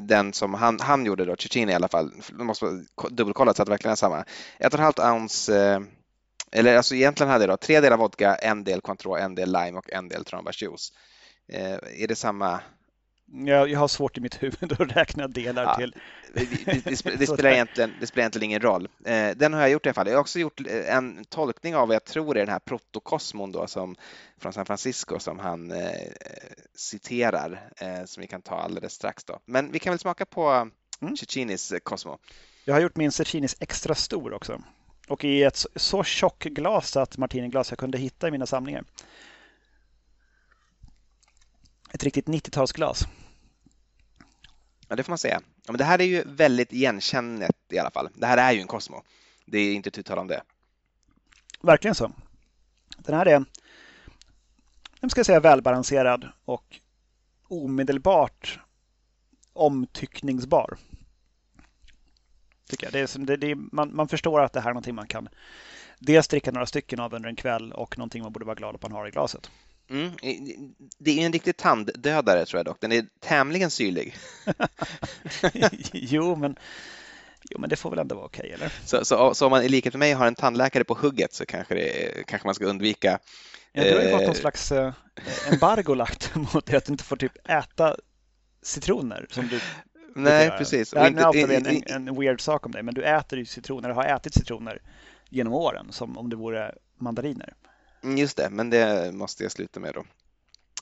[0.00, 2.12] den som han, han gjorde då, Cecchini i alla fall.
[2.38, 2.66] Jag måste
[3.10, 4.24] dubbelkolla så att det verkligen är samma.
[4.58, 5.82] Ett och ett halvt ounce,
[6.52, 9.78] eller alltså egentligen hade jag då tre delar vodka, en del Cointreau, en del lime
[9.78, 10.92] och en del tranbärsjuice.
[11.98, 12.60] Är det samma
[13.32, 15.94] jag, jag har svårt i mitt huvud att räkna delar ja, till.
[16.34, 18.88] Det, det, det, spelar det spelar egentligen ingen roll.
[19.04, 20.06] Eh, den har jag gjort i alla fall.
[20.06, 23.52] Jag har också gjort eh, en tolkning av vad jag tror är den här protokosmon
[23.52, 23.96] då, som,
[24.38, 25.90] från San Francisco som han eh,
[26.74, 29.24] citerar, eh, som vi kan ta alldeles strax.
[29.24, 29.38] Då.
[29.44, 31.16] Men vi kan väl smaka på mm.
[31.16, 32.18] Cecchinis Cosmo.
[32.64, 34.62] Jag har gjort min Cecchinis extra stor också.
[35.08, 38.84] Och i ett så, så tjock glas att martiniglas jag kunde hitta i mina samlingar
[41.96, 43.06] ett riktigt 90-talsglas.
[44.88, 45.40] Ja, det får man säga.
[45.66, 48.08] Ja, men det här är ju väldigt igenkännligt i alla fall.
[48.14, 49.02] Det här är ju en Cosmo.
[49.44, 50.42] Det är inte tu om det.
[51.60, 52.12] Verkligen så.
[52.98, 53.44] Den här är,
[55.00, 56.80] jag ska säga välbalanserad och
[57.48, 58.60] omedelbart
[59.52, 60.78] omtyckningsbar.
[62.68, 62.92] Tycker jag.
[62.92, 65.28] Det är, det, det, man, man förstår att det här är någonting man kan
[65.98, 68.82] dels dricka några stycken av under en kväll och någonting man borde vara glad att
[68.82, 69.50] man har i glaset.
[69.90, 70.10] Mm.
[70.98, 72.80] Det är en riktig tanddödare tror jag dock.
[72.80, 74.14] Den är tämligen syrlig.
[75.92, 76.56] jo, men,
[77.50, 78.72] jo, men det får väl ändå vara okej, okay, eller?
[78.84, 81.46] Så, så, så, om man i likhet med mig har en tandläkare på hugget så
[81.46, 83.18] kanske, det, kanske man ska undvika
[83.72, 84.92] Ja, du har ju fått någon eh, slags eh,
[85.52, 87.96] embargo lagt mot dig att du inte får typ äta
[88.62, 89.60] citroner som du
[90.18, 90.90] Nej, precis.
[90.90, 93.90] Det här är en, en, en weird sak om dig, men du äter ju citroner,
[93.90, 94.82] har ätit citroner
[95.28, 97.54] genom åren som om det vore mandariner.
[98.02, 100.04] Mm, just det, men det måste jag sluta med då.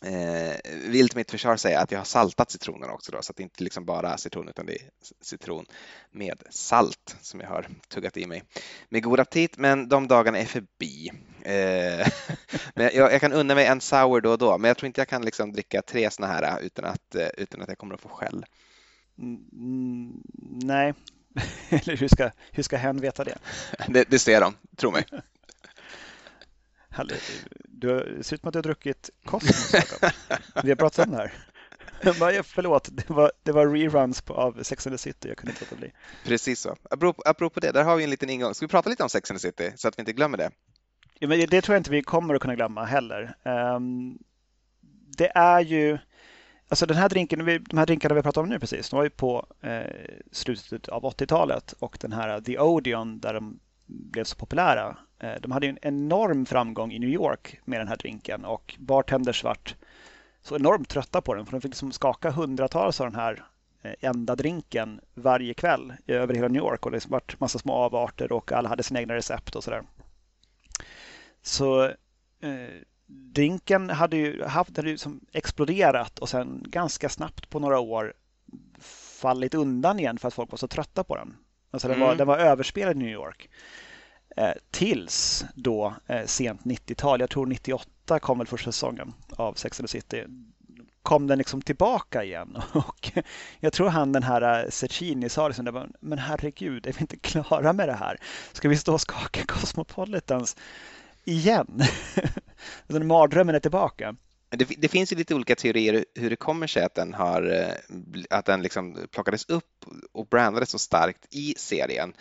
[0.05, 3.65] Eh, mitt försvar säga att jag har saltat citronen också då, så att det inte
[3.65, 4.89] liksom bara är citron utan det är
[5.21, 5.67] citron
[6.11, 8.43] med salt som jag har tuggat i mig.
[8.89, 11.11] Med god aptit, men de dagarna är förbi.
[11.43, 12.09] Eh,
[12.75, 15.01] men jag, jag, kan unna mig en sour då och då, men jag tror inte
[15.01, 18.01] jag kan liksom dricka tre sådana här utan att, eh, utan att jag kommer att
[18.01, 18.47] få skäll.
[19.19, 20.23] Mm,
[20.65, 20.95] nej,
[21.69, 23.39] eller hur ska, hur ska hen veta det?
[23.89, 24.05] det?
[24.11, 25.05] Det ser de, tro mig.
[27.69, 29.75] Du ser ut som att du har druckit Cosmos.
[30.63, 31.33] Vi har pratat om det här.
[32.43, 35.29] Förlåt, det var, det var reruns på, av Sex and the City.
[35.29, 35.93] Jag kunde inte låta bli.
[36.25, 36.77] Precis så.
[36.91, 38.55] Apropå, apropå det, där har vi en liten ingång.
[38.55, 40.51] Ska vi prata lite om Sex and the City så att vi inte glömmer det?
[41.19, 43.37] Ja, men det tror jag inte vi kommer att kunna glömma heller.
[43.45, 44.19] Um,
[45.17, 45.99] det är ju,
[46.69, 49.11] alltså den här drinken, de här drinkarna vi pratar om nu precis, de var ju
[49.11, 49.83] på eh,
[50.33, 55.53] slutet av 80-talet och den här The Odeon där de blev så populära Eh, de
[55.53, 59.75] hade en enorm framgång i New York med den här drinken och bartenders vart
[60.43, 63.45] så enormt trötta på den för de fick liksom skaka hundratals av den här
[64.01, 68.53] enda drinken varje kväll över hela New York och det varit massa små avarter och
[68.53, 69.83] alla hade sina egna recept och sådär.
[71.43, 71.85] Så
[72.41, 72.75] eh,
[73.07, 78.15] drinken hade ju, haft, hade ju som exploderat och sen ganska snabbt på några år
[79.21, 81.37] fallit undan igen för att folk var så trötta på den.
[81.71, 82.19] Alltså den, var, mm.
[82.19, 83.51] den var överspelad i New York.
[84.37, 89.81] Eh, tills då eh, sent 90-tal, jag tror 98 kom väl första säsongen av Sex
[89.81, 90.25] and the City.
[91.03, 93.11] Kom den liksom tillbaka igen och
[93.61, 97.73] jag tror han den här eh, Cecchini sa liksom, men herregud, är vi inte klara
[97.73, 98.17] med det här?
[98.53, 100.57] Ska vi stå och skaka Cosmopolitans
[101.25, 101.83] igen?
[102.87, 104.17] den mardrömmen är tillbaka.
[104.49, 107.75] Det, det, finns ju lite olika teorier hur det kommer sig att den, har, eh,
[108.31, 112.13] att den liksom plockades upp och brandades så starkt i serien.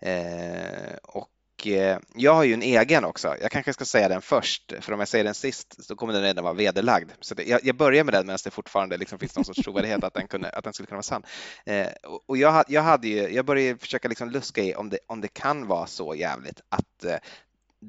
[0.00, 1.28] Eh, och
[1.66, 3.36] eh, jag har ju en egen också.
[3.40, 6.22] Jag kanske ska säga den först, för om jag säger den sist så kommer den
[6.22, 7.10] redan vara vederlagd.
[7.20, 10.04] Så det, jag, jag, börjar med den medan det fortfarande liksom finns någon sorts trovärdighet
[10.04, 11.22] att den, kunde, att den skulle kunna vara sann.
[11.66, 11.86] Eh,
[12.26, 15.28] och jag, jag, hade ju, jag började försöka liksom luska i om det, om det
[15.28, 17.16] kan vara så jävligt att eh,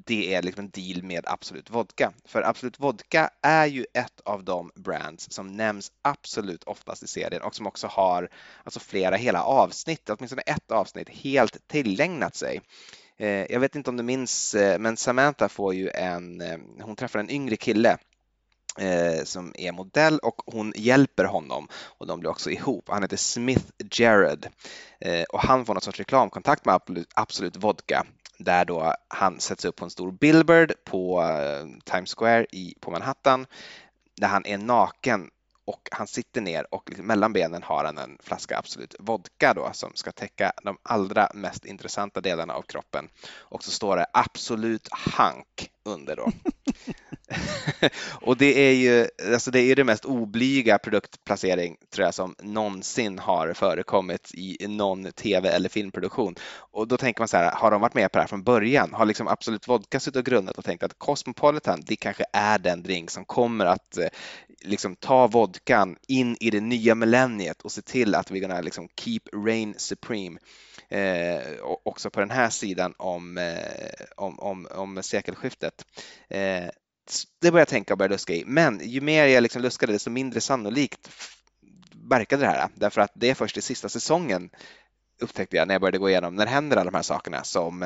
[0.06, 2.14] det är liksom en deal med Absolut Vodka.
[2.26, 7.42] För Absolut Vodka är ju ett av de brands som nämns absolut oftast i serien
[7.42, 8.30] och som också har
[8.64, 12.62] alltså flera hela avsnitt, åtminstone ett avsnitt, helt tillägnat sig.
[13.18, 16.96] Eh, jag vet inte om du minns, eh, men Samantha får ju en, eh, hon
[16.96, 17.98] träffar en yngre kille
[18.78, 22.90] eh, som är modell och hon hjälper honom och de blir också ihop.
[22.90, 24.48] Han heter Smith Jared
[25.00, 28.06] eh, och han får någon sorts reklamkontakt med Absolut Vodka
[28.38, 32.92] där då han sätts upp på en stor billboard på eh, Times Square i, på
[32.92, 33.46] Manhattan
[34.16, 35.30] där han är naken
[35.68, 39.70] och han sitter ner och liksom mellan benen har han en flaska Absolut vodka då
[39.74, 43.10] som ska täcka de allra mest intressanta delarna av kroppen.
[43.30, 46.32] Och så står det Absolut Hank under då.
[48.22, 53.20] och det är ju alltså det, är det mest oblyga produktplacering tror jag som någonsin
[53.20, 56.36] har förekommit i någon tv eller filmproduktion.
[56.72, 58.94] Och då tänker man så här, har de varit med på det här från början?
[58.94, 62.84] Har liksom Absolut Vodka suttit och grundat och tänkt att Cosmopolitan, det kanske är den
[62.84, 64.08] drink som kommer att eh,
[64.62, 68.90] liksom ta vodkan in i det nya millenniet och se till att vi gonna liksom
[68.96, 70.40] keep rain supreme
[70.90, 71.42] eh,
[71.84, 75.86] också på den här sidan om, eh, om, om, om sekelskiftet.
[76.30, 76.70] Eh,
[77.42, 78.44] det började jag tänka och började luska i.
[78.46, 81.10] Men ju mer jag liksom luskade desto mindre sannolikt
[82.10, 82.70] verkade det här.
[82.76, 84.50] Därför att det är först i sista säsongen
[85.22, 87.84] upptäckte jag när jag började gå igenom när händer alla de här sakerna som,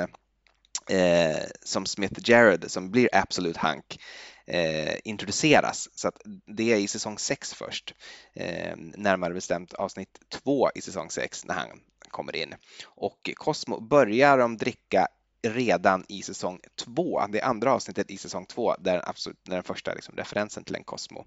[0.90, 4.00] eh, som Smith Jared som blir Absolut Hank
[4.48, 5.90] eh, introduceras.
[5.96, 6.22] Så att
[6.58, 7.94] det är i säsong 6 först,
[8.34, 11.70] eh, närmare bestämt avsnitt 2 i säsong 6 när han
[12.10, 12.56] kommer in.
[12.86, 15.08] Och Cosmo börjar de dricka
[15.44, 19.64] redan i säsong två, det andra avsnittet i säsong två där den, absolut, där den
[19.64, 21.26] första liksom, referensen till en Cosmo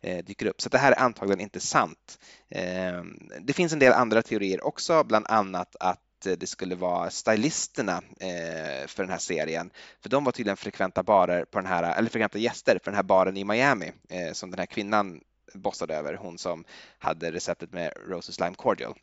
[0.00, 0.60] eh, dyker upp.
[0.60, 2.18] Så det här är antagligen inte sant.
[2.48, 3.02] Eh,
[3.40, 8.86] det finns en del andra teorier också, bland annat att det skulle vara stylisterna eh,
[8.86, 9.70] för den här serien.
[10.00, 13.02] För de var tydligen frekventa barer på den här, eller frekventa gäster för den här
[13.02, 15.20] baren i Miami eh, som den här kvinnan
[15.54, 16.64] bossade över, hon som
[16.98, 18.94] hade receptet med Roses Lime Cordial.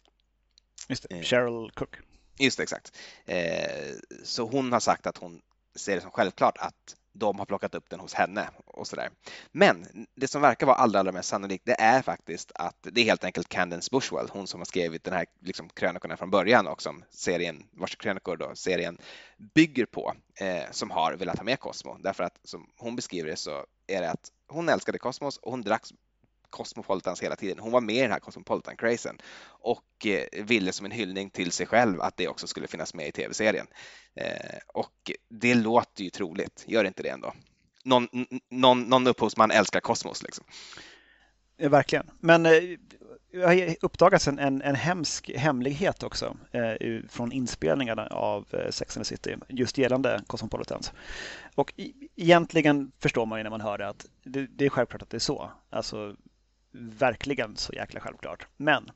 [0.90, 1.96] Just det, Cheryl Cook.
[2.40, 2.98] Just det, exakt.
[3.26, 3.94] Eh,
[4.24, 5.42] så hon har sagt att hon
[5.76, 9.10] ser det som självklart att de har plockat upp den hos henne och sådär.
[9.52, 13.06] Men det som verkar vara allra, allra mest sannolikt, det är faktiskt att det är
[13.06, 16.82] helt enkelt Candence Bushwell, hon som har skrivit den här liksom, krönikorna från början och
[16.82, 18.98] som serien, vars krönikor då serien
[19.54, 21.98] bygger på, eh, som har velat ha med Cosmo.
[22.00, 25.62] Därför att som hon beskriver det så är det att hon älskade Cosmos och hon
[25.62, 25.86] drack
[26.54, 27.60] Cosmopolitans hela tiden.
[27.60, 31.66] Hon var med i den här Cosmopolitan-crazen och eh, ville som en hyllning till sig
[31.66, 33.68] själv att det också skulle finnas med i tv-serien.
[34.16, 37.34] Eh, och det låter ju troligt, gör inte det ändå?
[37.84, 38.08] Någon,
[38.50, 40.46] någon, någon upphovsman älskar Kosmos liksom.
[41.58, 42.10] Ja, verkligen.
[42.20, 42.52] Men eh,
[43.32, 49.06] det har uppdagats en, en, en hemsk hemlighet också eh, från inspelningarna av Sex and
[49.06, 50.92] the City just gällande Cosmopolitans.
[51.56, 55.02] Och i, egentligen förstår man ju när man hör det att det, det, är självklart
[55.02, 55.52] att det är så.
[55.70, 56.16] Alltså
[56.74, 58.48] verkligen så jäkla självklart.
[58.58, 58.92] Men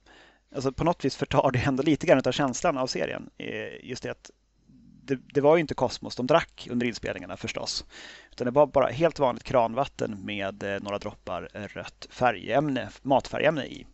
[0.55, 3.29] alltså på något vis förtar det ändå lite grann av känslan av serien.
[3.81, 4.31] Just det att
[5.07, 7.85] det, det, var ju inte Kosmos de drack under inspelningarna förstås.
[8.31, 13.87] Utan det var bara helt vanligt kranvatten med eh, några droppar rött färgämne, matfärgämne i.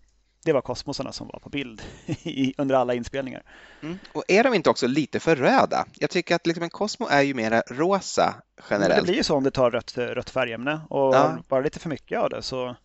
[0.45, 1.81] Det var kosmosarna som var på bild
[2.57, 3.43] under alla inspelningar.
[3.81, 3.97] Mm.
[4.13, 5.85] Och är de inte också lite för röda?
[5.93, 8.35] Jag tycker att liksom en Cosmo är ju mera rosa
[8.69, 8.89] generellt.
[8.89, 11.37] Men det blir ju så om det tar rött, rött färgämne och ja.
[11.47, 12.75] bara lite för mycket av det så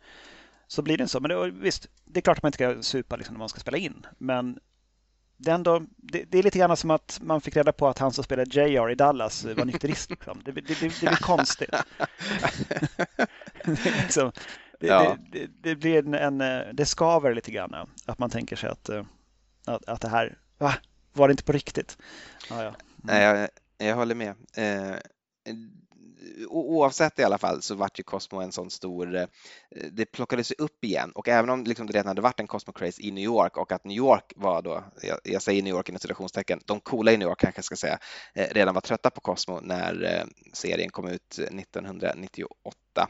[0.69, 1.21] så blir det så.
[1.21, 3.61] Men det, visst, det är klart att man inte ska supa liksom när man ska
[3.61, 4.07] spela in.
[4.19, 4.59] Men
[5.37, 7.99] det är, ändå, det, det, är lite grann som att man fick reda på att
[7.99, 10.11] han som spelade JR i Dallas var nykterist.
[10.11, 10.41] Liksom.
[10.45, 11.71] Det, det, det, blir konstigt.
[14.03, 14.33] liksom,
[14.81, 15.17] det, ja.
[15.33, 17.75] det, det, blir en, en, det skaver lite grann.
[18.07, 18.91] Att man tänker sig att,
[19.67, 20.75] att, att det här, va?
[21.13, 21.99] Var det inte på riktigt?
[22.51, 22.69] Ja, ja.
[22.69, 22.75] Mm.
[22.97, 23.49] Nej, jag,
[23.89, 24.35] jag håller med.
[24.57, 24.97] Eh,
[26.21, 29.27] Eh, oavsett i alla fall så vart ju Cosmo en sån stor, eh,
[29.93, 33.03] det plockades upp igen och även om liksom det redan hade varit en Cosmo Craze
[33.03, 35.99] i New York och att New York var då, jag, jag säger New York inom
[35.99, 37.99] citationstecken, de coola i New York kanske jag ska säga,
[38.35, 43.09] eh, redan var trötta på Cosmo när serien kom ut 1998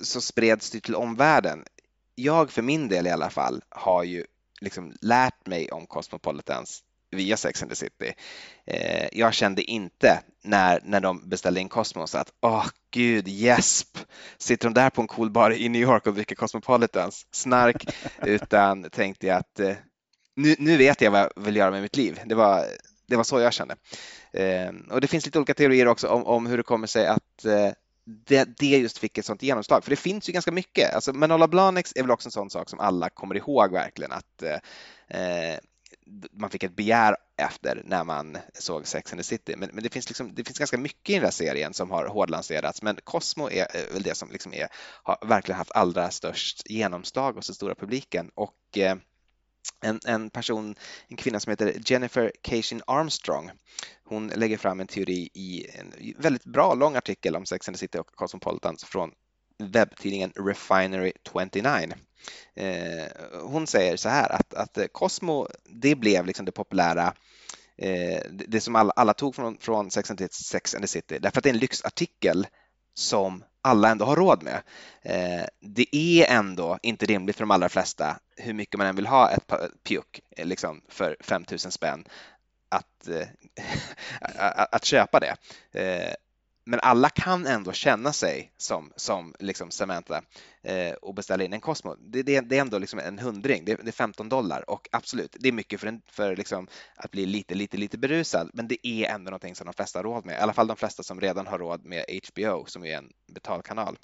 [0.00, 1.64] så spreds det till omvärlden.
[2.14, 4.26] Jag för min del i alla fall har ju
[4.60, 8.12] liksom lärt mig om Cosmopolitans via Sex and the City.
[8.66, 13.98] Eh, jag kände inte när, när de beställde in Cosmos att åh oh, gud, gäsp,
[14.38, 18.90] sitter de där på en cool bar i New York och dricker Cosmopolitans, snark, utan
[18.90, 19.74] tänkte jag att eh,
[20.36, 22.20] nu, nu vet jag vad jag vill göra med mitt liv.
[22.24, 22.64] Det var,
[23.06, 23.76] det var så jag kände.
[24.32, 27.44] Eh, och det finns lite olika teorier också om, om hur det kommer sig att
[27.44, 27.70] eh,
[28.04, 29.84] det, det, just fick ett sånt genomslag.
[29.84, 30.94] För det finns ju ganska mycket.
[30.94, 34.42] Alltså Manola Blahniks är väl också en sån sak som alla kommer ihåg verkligen att
[35.08, 35.58] eh,
[36.32, 39.56] man fick ett begär efter när man såg Sex and the City.
[39.56, 42.06] Men, men det, finns liksom, det finns ganska mycket i den här serien som har
[42.06, 44.68] hårdlanserats, men Cosmo är eh, väl det som liksom är,
[45.02, 48.30] har verkligen haft allra störst genomslag hos den stora publiken.
[48.34, 48.96] Och eh,
[49.80, 50.74] en, en, person,
[51.08, 53.50] en kvinna som heter Jennifer Cation Armstrong.
[54.04, 57.78] Hon lägger fram en teori i en väldigt bra lång artikel om Sex and the
[57.78, 59.12] City och Cosmopolitan från
[59.58, 61.94] webbtidningen Refinery 29.
[62.54, 63.06] Eh,
[63.42, 67.14] hon säger så här att, att eh, Cosmo, det blev liksom det populära
[67.76, 71.38] eh, det som alla, alla tog från, från Sex and, Sex and the City därför
[71.38, 72.46] att det är en lyxartikel
[72.94, 74.62] som alla ändå har råd med.
[75.02, 79.06] Eh, det är ändå inte rimligt för de allra flesta, hur mycket man än vill
[79.06, 79.52] ha ett
[79.84, 82.04] pjuck eh, liksom för 5000 spänn,
[82.68, 83.26] att, eh,
[84.70, 85.36] att köpa det
[86.64, 90.22] men alla kan ändå känna sig som, som liksom Samantha
[90.62, 91.94] eh, och beställa in en Cosmo.
[91.94, 95.36] Det, det, det är ändå liksom en hundring, det, det, är 15 dollar och absolut,
[95.40, 98.86] det är mycket för, en, för liksom att bli lite, lite, lite berusad, men det
[98.86, 101.20] är ändå någonting som de flesta har råd med, i alla fall de flesta som
[101.20, 103.98] redan har råd med HBO som är en betalkanal.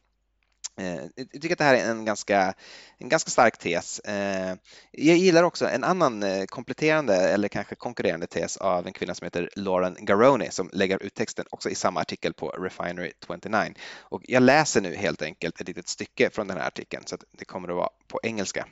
[0.79, 2.55] Eh, jag tycker att det här är en ganska,
[2.99, 3.99] en ganska stark tes.
[3.99, 4.57] Eh,
[4.91, 9.25] jag gillar också en annan eh, kompletterande eller kanske konkurrerande tes av en kvinna som
[9.25, 13.75] heter Lauren Garoni som lägger ut texten också i samma artikel på Refinery 29.
[13.99, 17.25] Och jag läser nu helt enkelt ett litet stycke från den här artikeln så att
[17.39, 18.67] det kommer att vara på engelska.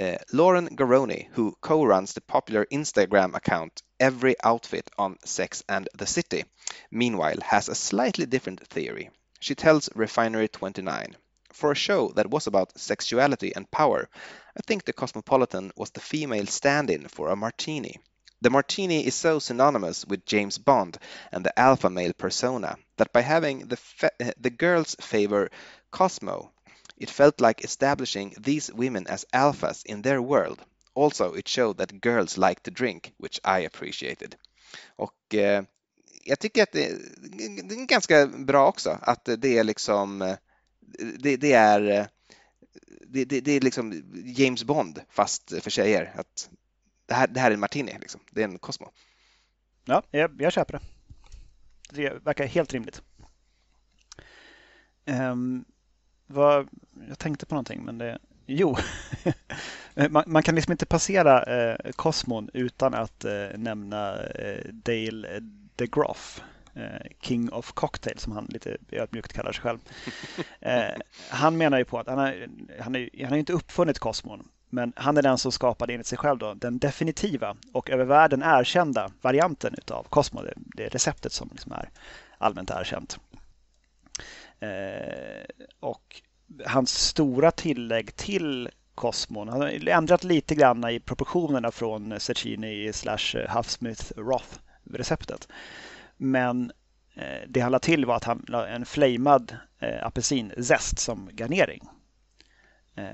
[0.00, 6.06] Uh, Lauren Garoni, who co-runs the popular Instagram account Every Outfit on Sex and the
[6.06, 6.44] City,
[6.90, 9.10] meanwhile has a slightly different theory.
[9.46, 11.16] She tells Refinery 29,
[11.52, 14.08] For a show that was about sexuality and power,
[14.56, 18.00] I think the Cosmopolitan was the female stand in for a martini.
[18.40, 20.98] The martini is so synonymous with James Bond
[21.30, 25.48] and the alpha male persona that by having the, fe- the girls favor
[25.92, 26.50] Cosmo,
[26.96, 30.60] it felt like establishing these women as alphas in their world.
[30.92, 34.36] Also, it showed that girls like to drink, which I appreciated.
[34.98, 35.62] Och eh,
[36.26, 36.98] jag tycker att det,
[37.36, 40.36] det, är ganska bra också att det är liksom
[41.18, 42.08] det, det är
[43.08, 46.12] det, det, är liksom James Bond fast för tjejer.
[46.16, 46.50] Att
[47.06, 48.20] det, här, det här är en Martini, liksom.
[48.30, 48.90] det är en Cosmo.
[49.84, 50.80] Ja, jag, jag köper det.
[51.90, 53.02] Det verkar helt rimligt.
[55.04, 55.64] Um,
[56.26, 56.68] vad,
[57.08, 58.18] jag tänkte på någonting, men det...
[58.46, 58.76] Jo,
[60.10, 65.42] man, man, kan liksom inte passera eh, Cosmon utan att eh, nämna eh, Dale eh,
[65.76, 66.42] DeGroff,
[66.74, 69.78] eh, King of Cocktail som han lite ödmjukt kallar sig själv.
[70.60, 70.94] Eh,
[71.28, 72.46] han menar ju på att han har,
[72.80, 76.18] han, är, han har inte uppfunnit Cosmon, men han är den som skapade enligt sig
[76.18, 81.48] själv då, den definitiva och över världen erkända varianten av Cosmo, det, det receptet som
[81.52, 81.90] liksom är
[82.38, 83.18] allmänt erkänt.
[84.60, 85.44] Eh,
[85.80, 86.22] och
[86.66, 93.46] hans stora tillägg till Cosmon, han har ändrat lite grann i proportionerna från Cecchini slash
[93.48, 94.58] Huffsmith Roth
[94.92, 95.48] receptet.
[96.16, 96.72] Men
[97.14, 101.88] eh, det han la till var att han la en flamad eh, apelsinzest som garnering.
[102.94, 103.08] Eh,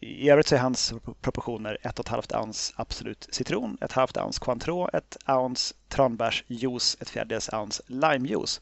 [0.00, 5.16] I övrigt så är hans proportioner 1,5 ounce Absolut citron, ett halvt ounce Cointreau, ett
[5.26, 8.60] ounce tranbärsjuice, ett fjärdedels ounce limejuice.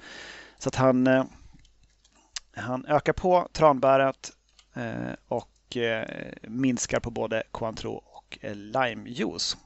[0.58, 1.26] Så att han,
[2.56, 4.32] han ökar på tranbäret
[5.28, 5.76] och
[6.42, 9.56] minskar på både Cointreau och limejuice.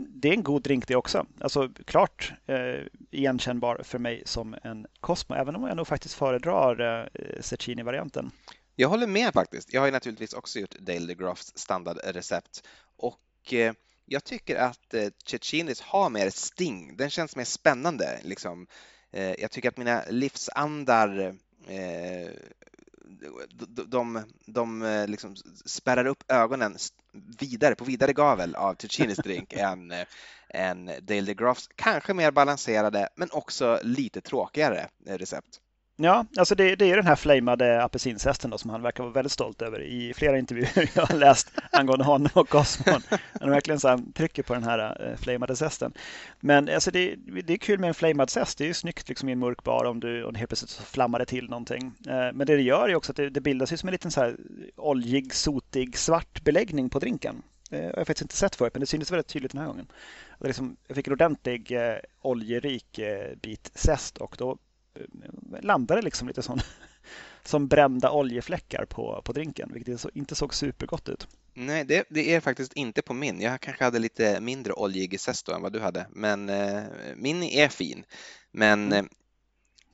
[0.00, 1.26] Det är en god drink det också.
[1.40, 6.80] Alltså klart eh, igenkännbar för mig som en Cosmo, även om jag nog faktiskt föredrar
[7.14, 8.30] eh, Cecchini-varianten.
[8.76, 9.72] Jag håller med faktiskt.
[9.72, 12.62] Jag har naturligtvis också gjort Dale DeGroffs standardrecept
[12.96, 13.72] och eh,
[14.06, 16.96] jag tycker att eh, Cecchinis har mer sting.
[16.96, 18.20] Den känns mer spännande.
[18.22, 18.66] Liksom.
[19.10, 21.36] Eh, jag tycker att mina livsandar
[21.68, 22.30] eh,
[23.56, 26.76] de, de, de eh, liksom spärrar upp ögonen
[27.40, 29.92] vidare på vidare gavel av Tuccinis drink än,
[30.48, 35.60] än Dale DeGroffs kanske mer balanserade men också lite tråkigare recept.
[35.96, 39.62] Ja, alltså det, det är den här flamade apelsinzesten som han verkar vara väldigt stolt
[39.62, 43.02] över i flera intervjuer jag har läst angående honom och Cosmon.
[43.40, 45.92] Han verkligen så här, trycker på den här eh, flamade zesten.
[46.40, 47.14] Men alltså det,
[47.44, 48.58] det, är kul med en flamad zest.
[48.58, 51.18] Det är ju snyggt liksom i en mörk bar om du om helt plötsligt flammar
[51.18, 51.92] det till någonting.
[52.06, 54.10] Eh, men det det gör är också att det, det bildas ju som en liten
[54.10, 54.36] så här
[54.76, 57.42] oljig, sotig, svart beläggning på drinken.
[57.70, 59.68] Eh, det har jag faktiskt inte sett förut, men det syntes väldigt tydligt den här
[59.68, 59.86] gången.
[60.40, 64.58] Liksom, jag fick en ordentlig eh, oljerik eh, bit zest och då
[65.62, 66.60] landade liksom lite sån,
[67.44, 71.28] som brända oljefläckar på, på drinken, vilket inte såg supergott ut.
[71.54, 73.40] Nej, det, det, är faktiskt inte på min.
[73.40, 76.82] Jag kanske hade lite mindre oljig zesto än vad du hade, men eh,
[77.16, 78.04] min är fin.
[78.52, 79.08] Men mm.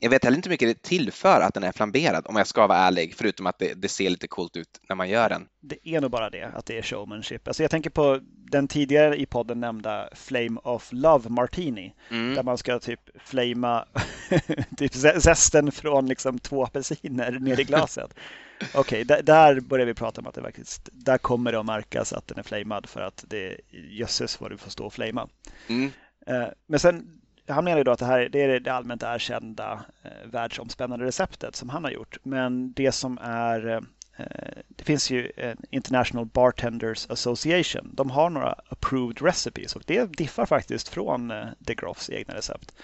[0.02, 2.66] Jag vet heller inte hur mycket det tillför att den är flamberad om jag ska
[2.66, 5.46] vara ärlig, förutom att det, det, ser lite coolt ut när man gör den.
[5.60, 7.48] Det är nog bara det, att det är showmanship.
[7.48, 12.34] Alltså jag tänker på den tidigare i podden nämnda Flame of Love Martini, mm.
[12.34, 13.84] där man ska typ flamea
[14.76, 18.14] typ zesten från liksom två apelsiner ner i glaset.
[18.74, 22.12] Okej, okay, där, börjar vi prata om att det faktiskt, där kommer det att märkas
[22.12, 25.28] att den är flamad för att det jösses vad du får stå och flamea.
[25.68, 25.90] Mm.
[26.26, 27.19] Eh, men sen
[27.50, 31.56] han menar ju då att det här det är det allmänt erkända eh, världsomspännande receptet
[31.56, 32.16] som han har gjort.
[32.22, 33.80] Men det som är eh,
[34.68, 37.90] det finns ju eh, International Bartenders Association.
[37.94, 42.74] De har några approved recipes och det diffar faktiskt från eh, De Groffs egna recept.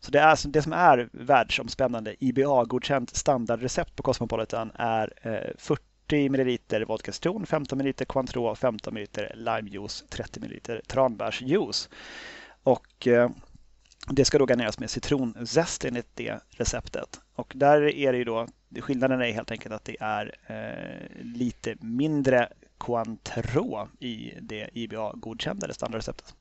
[0.00, 6.84] Så det, är, det som är världsomspännande IBA-godkänt standardrecept på Cosmopolitan är eh, 40 ml
[6.86, 11.88] vodka citron, 15 ml Cointreau, 15 ml limejuice, 30 ml tranbärsjuice.
[12.62, 13.30] Och eh,
[14.08, 17.20] det ska då garneras med citronzest enligt det receptet.
[17.34, 18.46] Och där är det ju då,
[18.80, 22.48] skillnaden är helt enkelt att det är eh, lite mindre
[22.78, 26.34] Cointreau i det IBA-godkända standardreceptet.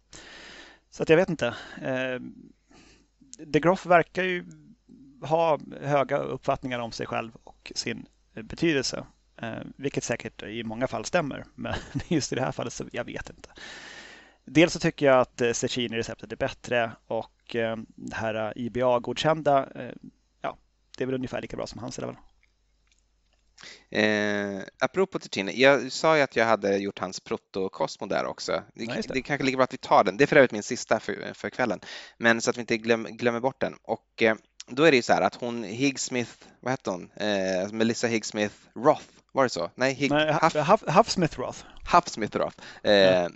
[0.89, 1.47] Så att jag vet inte.
[1.81, 2.19] Eh,
[3.45, 4.45] De Groff verkar ju
[5.21, 9.05] ha höga uppfattningar om sig själv och sin eh, betydelse.
[9.41, 11.45] Eh, vilket säkert i många fall stämmer.
[11.55, 11.73] Men
[12.07, 13.49] just i det här fallet så jag vet inte.
[14.49, 19.93] Dels så tycker jag att Cecchini-receptet är bättre och Eh, det här IBA-godkända, eh,
[20.41, 20.57] ja,
[20.97, 22.23] det är väl ungefär lika bra som hans i alla fall.
[23.89, 28.63] Eh, apropå Ticini, jag sa ju att jag hade gjort hans proto-Cosmo där också.
[28.73, 29.13] Det, ja, det.
[29.13, 30.17] det kanske ligger bra att vi tar den.
[30.17, 31.79] Det är för övrigt min sista för, för kvällen,
[32.17, 33.75] men så att vi inte glöm, glömmer bort den.
[33.83, 34.35] Och eh,
[34.67, 37.11] då är det ju så här att hon Higgsmith, vad hette hon?
[37.15, 39.71] Eh, Melissa Higgsmith Roth, var det så?
[39.75, 41.59] Nej, Hig, Nej Huff, Huff, Huffsmith Roth.
[41.91, 42.57] Huffsmith Roth.
[42.83, 43.29] Eh, ja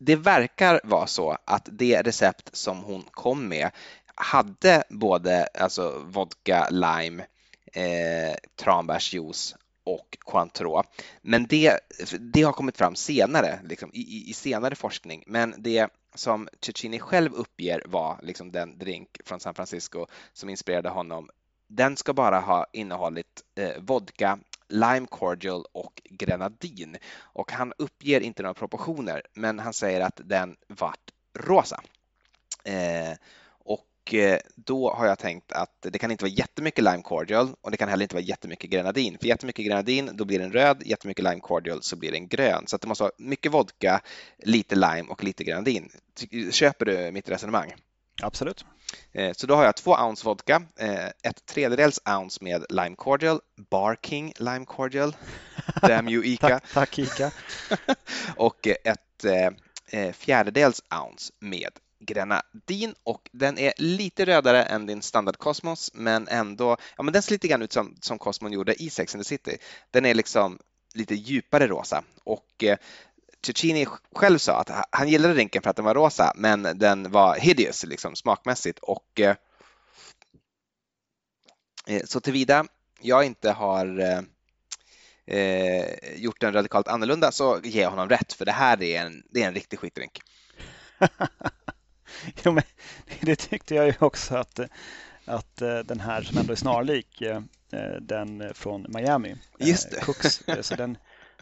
[0.00, 3.70] det verkar vara så att det recept som hon kom med
[4.14, 7.26] hade både alltså vodka, lime,
[7.72, 10.82] eh, tranbärsjuice och Cointreau.
[11.22, 11.80] Men det,
[12.20, 15.24] det har kommit fram senare, liksom, i, i senare forskning.
[15.26, 20.88] Men det som Cecchini själv uppger var liksom den drink från San Francisco som inspirerade
[20.88, 21.30] honom,
[21.68, 24.38] den ska bara ha innehållit eh, vodka,
[24.70, 26.96] lime cordial och grenadin.
[27.18, 31.82] Och han uppger inte några proportioner, men han säger att den vart rosa.
[32.64, 33.16] Eh,
[33.48, 37.70] och eh, då har jag tänkt att det kan inte vara jättemycket lime cordial och
[37.70, 39.18] det kan heller inte vara jättemycket grenadin.
[39.18, 42.66] För jättemycket grenadin, då blir den röd, jättemycket lime cordial så blir den grön.
[42.66, 44.00] Så att det måste vara mycket vodka,
[44.38, 45.90] lite lime och lite grenadin.
[46.50, 47.74] Köper du mitt resonemang?
[48.22, 48.64] Absolut.
[49.12, 53.40] Eh, så då har jag två ounce vodka, eh, ett tredjedels ounce med lime cordial,
[53.70, 55.16] Barking lime cordial,
[55.82, 56.48] damn you Ica.
[56.48, 57.30] tack, tack Ica.
[58.36, 59.24] och ett
[59.90, 66.28] eh, fjärdedels ounce med grenadin och den är lite rödare än din standard Cosmos men
[66.28, 69.24] ändå, ja men den ser lite grann ut som, som Cosmos gjorde i Sex and
[69.24, 69.56] the City.
[69.90, 70.58] Den är liksom
[70.94, 72.64] lite djupare rosa och
[73.46, 77.36] Cecchini själv sa att han gillade drinken för att den var rosa, men den var
[77.36, 78.78] hideous liksom, smakmässigt.
[78.78, 79.36] Och, eh,
[81.86, 82.66] eh så tillvida
[83.00, 84.20] jag inte har eh,
[85.36, 85.86] eh,
[86.16, 89.42] gjort den radikalt annorlunda så ger jag honom rätt, för det här är en, det
[89.42, 90.20] är en riktig skitdrink.
[92.44, 92.64] jo, men
[93.20, 94.60] det tyckte jag ju också att,
[95.24, 97.22] att eh, den här som ändå är snarlik
[98.00, 100.00] den från Miami, Just det.
[100.00, 100.98] Cooks, så den,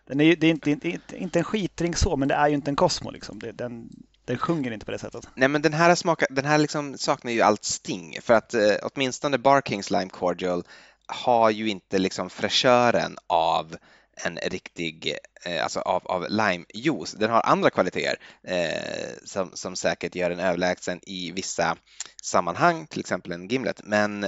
[0.08, 2.70] den är, det är inte, inte, inte en skitdrink så, men det är ju inte
[2.70, 3.10] en Cosmo.
[3.10, 3.38] Liksom.
[3.38, 3.88] Det, den,
[4.24, 5.28] den sjunger inte på det sättet.
[5.34, 8.18] Nej, men den här, smaka, den här liksom saknar ju allt sting.
[8.22, 10.64] För att eh, åtminstone Barkings Lime Cordial
[11.06, 13.76] har ju inte liksom fräschören av
[14.24, 17.12] en riktig, eh, alltså av, av limejuice.
[17.12, 21.76] Den har andra kvaliteter eh, som, som säkert gör den överlägsen i vissa
[22.22, 23.80] sammanhang, till exempel en gimlet.
[23.84, 24.26] Men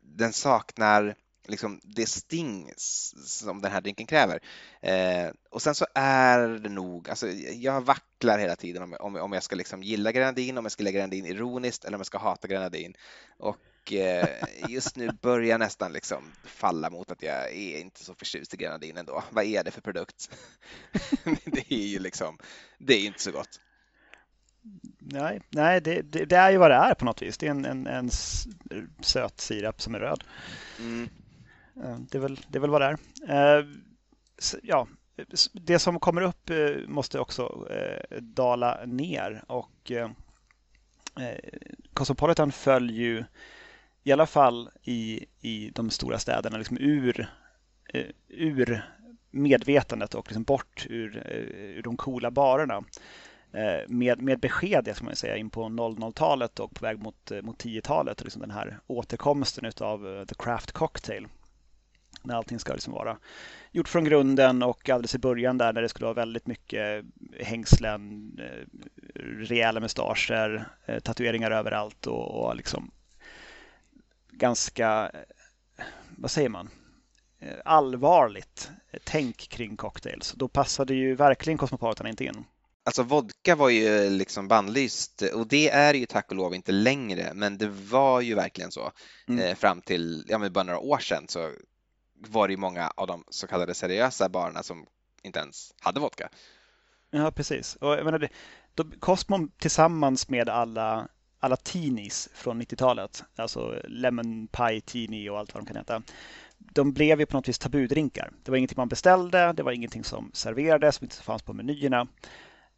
[0.00, 1.14] den saknar
[1.48, 4.40] liksom det sting som den här drinken kräver.
[4.80, 9.32] Eh, och sen så är det nog, alltså jag vacklar hela tiden om, om, om
[9.32, 12.18] jag ska liksom gilla grenadin, om jag ska lägga grenadin ironiskt eller om jag ska
[12.18, 12.94] hata grenadin.
[13.38, 14.28] Och eh,
[14.68, 18.96] just nu börjar nästan liksom falla mot att jag är inte så förtjust i grenadin
[18.96, 19.24] ändå.
[19.30, 20.30] Vad är det för produkt?
[21.44, 22.38] det är ju liksom,
[22.78, 23.60] det är inte så gott.
[24.98, 27.38] Nej, nej det, det, det, är ju vad det är på något vis.
[27.38, 28.10] Det är en, en, en
[29.00, 30.24] söt sirap som är röd.
[30.78, 31.08] Mm.
[31.84, 33.58] Eh, det är, väl, det är väl vad det är.
[33.58, 33.66] Eh,
[34.62, 34.86] ja,
[35.52, 40.10] det som kommer upp eh, måste också eh, dala ner och eh,
[41.92, 43.24] Cosmopolitan föll ju
[44.04, 47.30] i alla fall i, i de stora städerna liksom ur,
[48.28, 48.84] ur
[49.30, 51.26] medvetandet och liksom bort ur,
[51.76, 52.84] ur de coola barerna.
[53.88, 58.22] Med, med besked, ska man säga, in på 00-talet och på väg mot, mot 10-talet.
[58.24, 61.28] Liksom den här återkomsten av The Craft Cocktail
[62.26, 63.18] när allting ska liksom vara
[63.72, 67.04] gjort från grunden och alldeles i början där när det skulle vara väldigt mycket
[67.40, 68.66] hängslen, eh,
[69.22, 72.90] rejäla mustascher, eh, tatueringar överallt och, och liksom
[74.30, 75.10] ganska,
[75.78, 75.84] eh,
[76.16, 76.70] vad säger man,
[77.64, 78.70] allvarligt
[79.04, 80.32] tänk kring cocktails.
[80.32, 82.44] Då passade ju verkligen Cosmopolitan inte in.
[82.84, 87.34] Alltså vodka var ju liksom bannlyst och det är ju tack och lov inte längre,
[87.34, 88.92] men det var ju verkligen så
[89.28, 89.56] mm.
[89.56, 91.50] fram till ja, men bara några år sedan så
[92.18, 94.86] var det ju många av de så kallade seriösa barerna som
[95.22, 96.28] inte ens hade vodka.
[97.10, 97.76] Ja, precis.
[97.76, 98.28] Och jag menar, det,
[98.74, 101.08] då, Cosmo tillsammans med alla,
[101.40, 106.02] alla teenies från 90-talet, alltså Lemon Pie Teenie och allt vad de kan heta,
[106.58, 108.32] de blev ju på något vis tabudrinkar.
[108.44, 112.06] Det var ingenting man beställde, det var ingenting som serverades, som inte fanns på menyerna.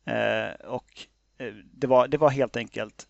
[0.05, 1.07] Eh, och
[1.39, 3.07] eh, det var, det var helt enkelt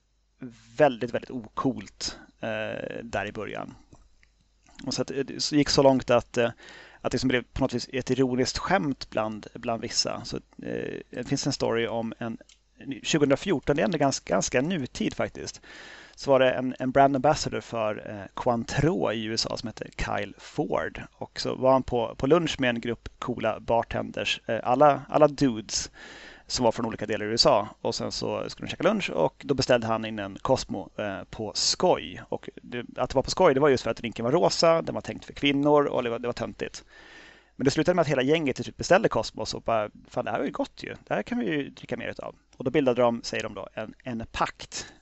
[0.77, 3.75] väldigt, väldigt okult eh, där i början.
[4.87, 6.51] Och så att eh, det gick så långt att, eh,
[7.01, 10.25] att det blev på något vis ett ironiskt skämt bland, bland vissa.
[10.25, 12.39] Så, eh, det finns en story om en
[12.79, 15.61] 2014, det är ändå ganska, ganska nutid faktiskt,
[16.15, 20.35] så var det en, en brand ambassador för eh, Cointreau i USA som hette Kyle
[20.39, 21.03] Ford.
[21.13, 25.29] Och så var han på, på lunch med en grupp coola bartenders, eh, alla, alla
[25.29, 25.91] dudes
[26.49, 27.69] som var från olika delar i USA.
[27.81, 31.25] Och sen så skulle de käka lunch och då beställde han in en Cosmo eh,
[31.31, 32.23] på skoj.
[32.29, 34.83] Och det, att det var på skoj det var just för att drinken var rosa,
[34.83, 36.85] den var tänkt för kvinnor och det var, det var töntigt.
[37.57, 40.31] Men det slutade med att hela gänget till slut beställde Cosmos och bara, fan det
[40.31, 42.35] här var ju gott ju, det här kan vi ju dricka mer av.
[42.57, 44.93] Och då bildade de, säger de då, en, en pakt.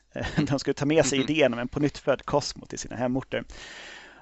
[0.49, 1.31] De skulle ta med sig mm-hmm.
[1.31, 3.45] idén om en pånyttfödd Cosmo till sina hemorter.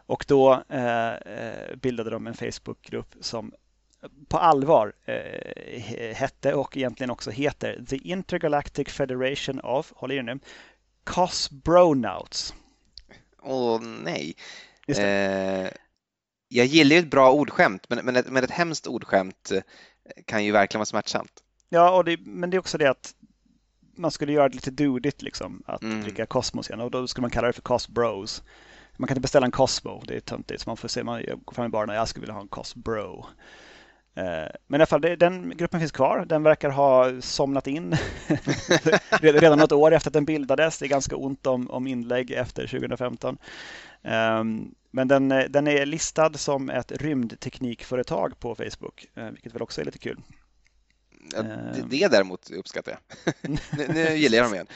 [0.07, 3.53] Och då eh, eh bildade de en Facebookgrupp som
[4.28, 10.38] på allvar eh, hette och egentligen också heter The Intergalactic Federation of, håll i nu,
[11.05, 12.55] Cosbronauts.
[13.42, 14.36] Åh nej.
[14.88, 15.70] Eh,
[16.48, 19.61] jag gillar ju ett bra ordskämt, men, men, ett, men ett hemskt ordskämt eh,
[20.26, 21.42] kan ju verkligen vara smärtsamt.
[21.68, 23.14] Ja, och det, men det är också det att
[23.96, 26.02] man skulle göra det lite dudigt liksom, att mm.
[26.02, 28.42] dricka Cosmos igen och då skulle man kalla det för Cosbros.
[28.96, 31.55] Man kan inte beställa en Cosmo, det är töntigt, så man får se, man går
[31.55, 33.26] fram i baren och jag skulle vilja ha en Cosbro.
[34.17, 36.25] Eh, men i alla fall, den gruppen finns kvar.
[36.25, 37.97] Den verkar ha somnat in
[39.21, 40.79] redan något år efter att den bildades.
[40.79, 43.39] Det är ganska ont om, om inlägg efter 2015.
[44.03, 49.81] Ehm, men den, den är listad som ett rymdteknikföretag på Facebook, eh, vilket väl också
[49.81, 50.21] är lite kul.
[51.35, 53.35] Ja, det, det däremot uppskattar jag.
[53.79, 54.67] nu, nu gillar jag dem igen.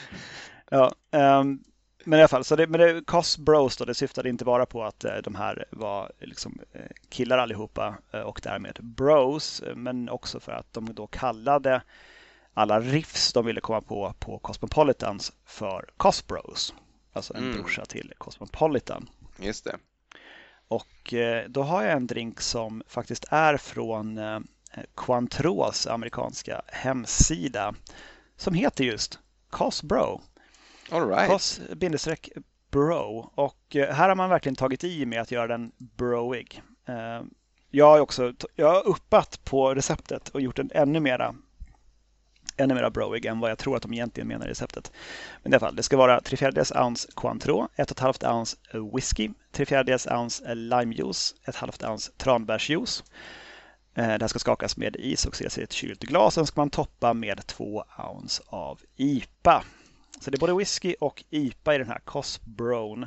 [0.69, 1.63] Ja, um,
[2.09, 4.65] men i alla fall, så det, men det, Cos Bros då, det syftade inte bara
[4.65, 10.09] på att eh, de här var liksom eh, killar allihopa eh, och därmed bros, men
[10.09, 11.81] också för att de då kallade
[12.53, 16.73] alla riffs de ville komma på på Cosmopolitans för Cosbros.
[17.13, 17.55] Alltså en mm.
[17.55, 19.09] brorsa till Cosmopolitan.
[19.39, 19.77] Just det.
[20.67, 21.13] Och
[21.47, 24.19] då har jag en drink som faktiskt är från
[24.95, 27.75] Cointreaus amerikanska hemsida
[28.37, 30.21] som heter just Cosbro.
[30.91, 31.29] All right.
[31.29, 33.31] Cos-bro.
[33.35, 36.61] Och eh, här har man verkligen tagit i med att göra den broig.
[36.87, 37.21] Eh,
[37.71, 41.35] jag har också jag har uppat på receptet och gjort den ännu mera
[42.57, 44.91] ännu mera broig än vad jag tror att de egentligen menar i receptet.
[45.43, 49.29] Men i alla fall, det ska vara 3 fjärdedels ounce Cointreau, 1,5 ounce eh, whisky,
[49.51, 53.03] 3 fjärdedels ounce limejuice, 1,5 ounce tranbärsjuice.
[53.93, 56.33] Det här ska skakas med is och ses i ett kylt glas.
[56.33, 59.63] Sen ska man toppa med 2 ounce av IPA.
[60.19, 63.05] Så det är både whisky och IPA i den här Cosbrown.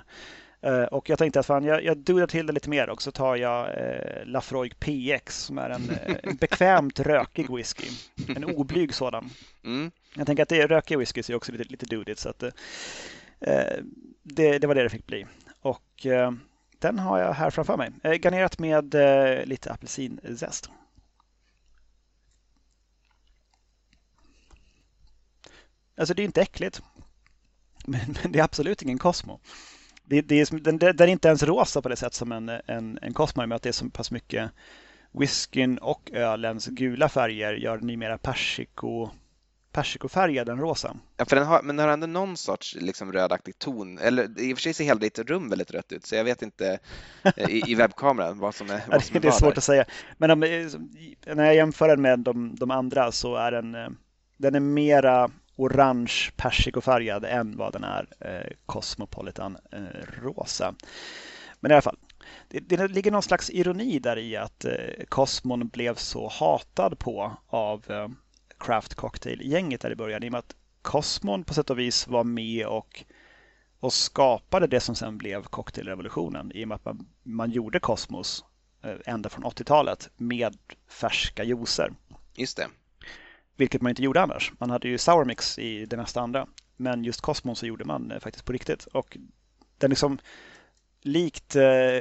[0.66, 3.10] Uh, och jag tänkte att fan, jag, jag dudar till det lite mer och så
[3.10, 7.88] tar jag uh, Lafroig PX som är en, uh, en bekvämt rökig whisky.
[8.36, 9.30] En oblyg sådan.
[9.64, 9.90] Mm.
[10.14, 12.38] Jag tänker att det är rökig whisky så är också lite, lite dudigt så att
[12.38, 12.52] det,
[14.22, 15.26] det, det, var det det fick bli.
[15.60, 16.06] Och
[16.78, 17.90] den har jag här framför mig.
[18.02, 18.94] Eh, garnerat med
[19.48, 20.70] lite apelsinzest.
[25.96, 26.82] Alltså det är inte äckligt.
[27.84, 29.40] Men, men det är absolut ingen Cosmo.
[30.04, 32.98] Det, det är, den, den, är inte ens rosa på det sätt som en, en,
[33.02, 34.50] en Cosmo med att det är så pass mycket
[35.12, 39.10] whiskyn och ölens gula färger gör den mer persiko,
[39.72, 40.96] persikofärgad än rosa.
[41.16, 43.98] Ja, för den har, men den har ändå någon sorts liksom rödaktig ton.
[43.98, 46.42] Eller i och för sig ser hela ditt rum väldigt rött ut, så jag vet
[46.42, 46.78] inte
[47.36, 49.58] eh, i, i webbkameran vad som är vad som är Det är svårt där.
[49.58, 49.84] att säga.
[50.18, 53.88] Men om, när jag jämför den med de, de andra så är den, eh,
[54.36, 60.74] den är mera orange persikofärgad än vad den är eh, Cosmopolitan eh, rosa.
[61.60, 61.98] Men i alla fall,
[62.48, 67.36] det, det ligger någon slags ironi där i att eh, Cosmon blev så hatad på
[67.48, 68.08] av eh,
[68.58, 72.24] Craft Cocktail-gänget där i början i och med att Cosmon på sätt och vis var
[72.24, 73.04] med och,
[73.80, 78.44] och skapade det som sen blev cocktailrevolutionen i och med att man, man gjorde Cosmos
[78.82, 80.56] eh, ända från 80-talet med
[80.88, 81.92] färska juicer.
[82.34, 82.66] Just det.
[83.56, 84.52] Vilket man inte gjorde annars.
[84.58, 86.46] Man hade ju Sour Mix i det mesta andra.
[86.76, 88.86] Men just Cosmos så gjorde man eh, faktiskt på riktigt.
[88.86, 89.16] Och
[89.78, 90.18] den liksom
[91.00, 91.92] likt, eh,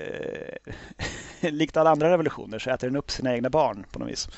[1.52, 4.30] likt alla andra revolutioner så äter den upp sina egna barn på något vis.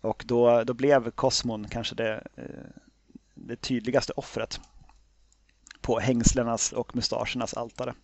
[0.00, 2.44] Och då, då blev Cosmon kanske det, eh,
[3.34, 4.60] det tydligaste offret
[5.88, 7.94] på hängslenas och mustaschernas altare.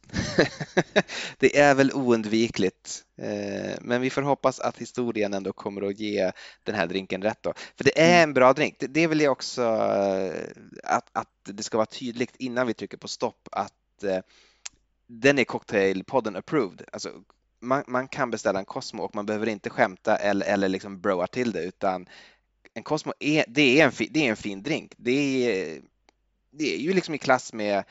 [1.38, 6.32] det är väl oundvikligt, eh, men vi får hoppas att historien ändå kommer att ge
[6.62, 7.42] den här drinken rätt.
[7.42, 7.52] Då.
[7.76, 8.28] För det är mm.
[8.28, 8.76] en bra drink.
[8.78, 10.32] Det vill jag också eh,
[10.84, 14.18] att, att det ska vara tydligt innan vi trycker på stopp att eh,
[15.06, 16.82] den är Cocktailpodden approved.
[16.92, 17.10] Alltså,
[17.60, 21.26] man, man, kan beställa en Cosmo och man behöver inte skämta eller, eller liksom broa
[21.26, 22.06] till det utan
[22.74, 24.92] en Cosmo är, det är, en, det är en fin drink.
[24.96, 25.10] Det
[25.46, 25.82] är
[26.56, 27.84] det är ju liksom i klass med,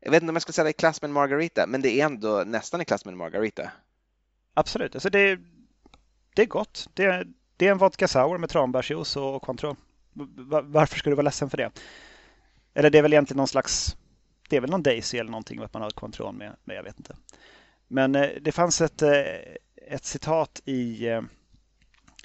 [0.00, 2.06] jag vet inte om jag ska säga i klass med en Margarita, men det är
[2.06, 3.70] ändå nästan i klass med en Margarita.
[4.54, 5.38] Absolut, alltså det,
[6.34, 6.88] det är gott.
[6.94, 9.76] Det, det är en vodka sour med tranbärsjuice och Cointreau.
[10.62, 11.70] Varför ska du vara ledsen för det?
[12.74, 13.96] Eller det är väl egentligen någon slags,
[14.48, 16.98] det är väl någon Daisy eller någonting att man har Cointreau med, men jag vet
[16.98, 17.16] inte.
[17.88, 19.10] Men eh, det fanns ett, eh,
[19.86, 21.22] ett citat i eh,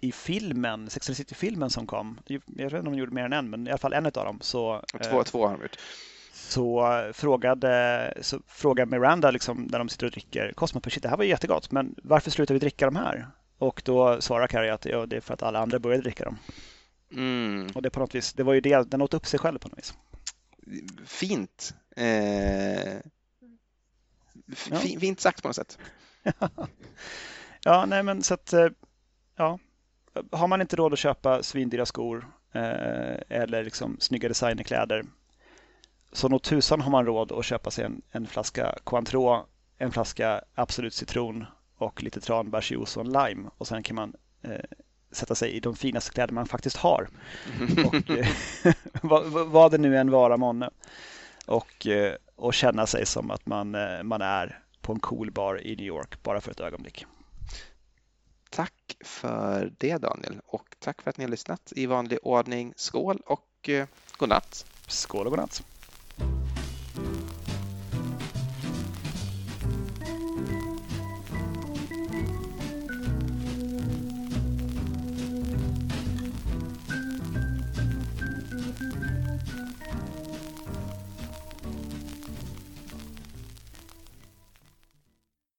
[0.01, 3.33] i filmen, Sex and City-filmen som kom, jag vet inte om de gjorde mer än
[3.33, 4.37] en, men i alla fall en av dem.
[4.41, 5.77] Så, två, eh, två har de gjort.
[6.33, 11.17] Så frågade, så frågade Miranda liksom, när de sitter och dricker Cosmo, shit det här
[11.17, 13.27] var jättegott, men varför slutar vi dricka de här?
[13.57, 16.37] Och då svarar Carrie att ja, det är för att alla andra började dricka dem.
[17.11, 17.67] Mm.
[17.75, 19.67] Och det på något vis, det var ju det, den åt upp sig själv på
[19.67, 19.93] något vis.
[21.05, 21.73] Fint.
[21.95, 22.93] Eh...
[24.69, 24.77] Ja.
[24.77, 25.77] Fint sagt på något sätt.
[27.63, 28.67] ja, nej men så att, eh,
[29.35, 29.59] ja,
[30.31, 35.03] har man inte råd att köpa svindyra skor eh, eller liksom snygga designerkläder
[36.11, 39.43] så nog tusan har man råd att köpa sig en, en flaska Cointreau,
[39.77, 41.45] en flaska Absolut citron
[41.77, 44.65] och lite tranbärsjuice och en lime och sen kan man eh,
[45.11, 47.07] sätta sig i de finaste kläder man faktiskt har.
[47.85, 48.27] och, eh,
[49.01, 50.69] vad, vad det nu än vara månne.
[51.45, 55.61] Och, eh, och känna sig som att man, eh, man är på en cool bar
[55.67, 57.05] i New York bara för ett ögonblick.
[58.51, 61.73] Tack för det Daniel och tack för att ni har lyssnat.
[61.75, 63.87] I vanlig ordning skål och eh,
[64.17, 64.65] godnatt.
[64.87, 65.63] Skål och godnatt.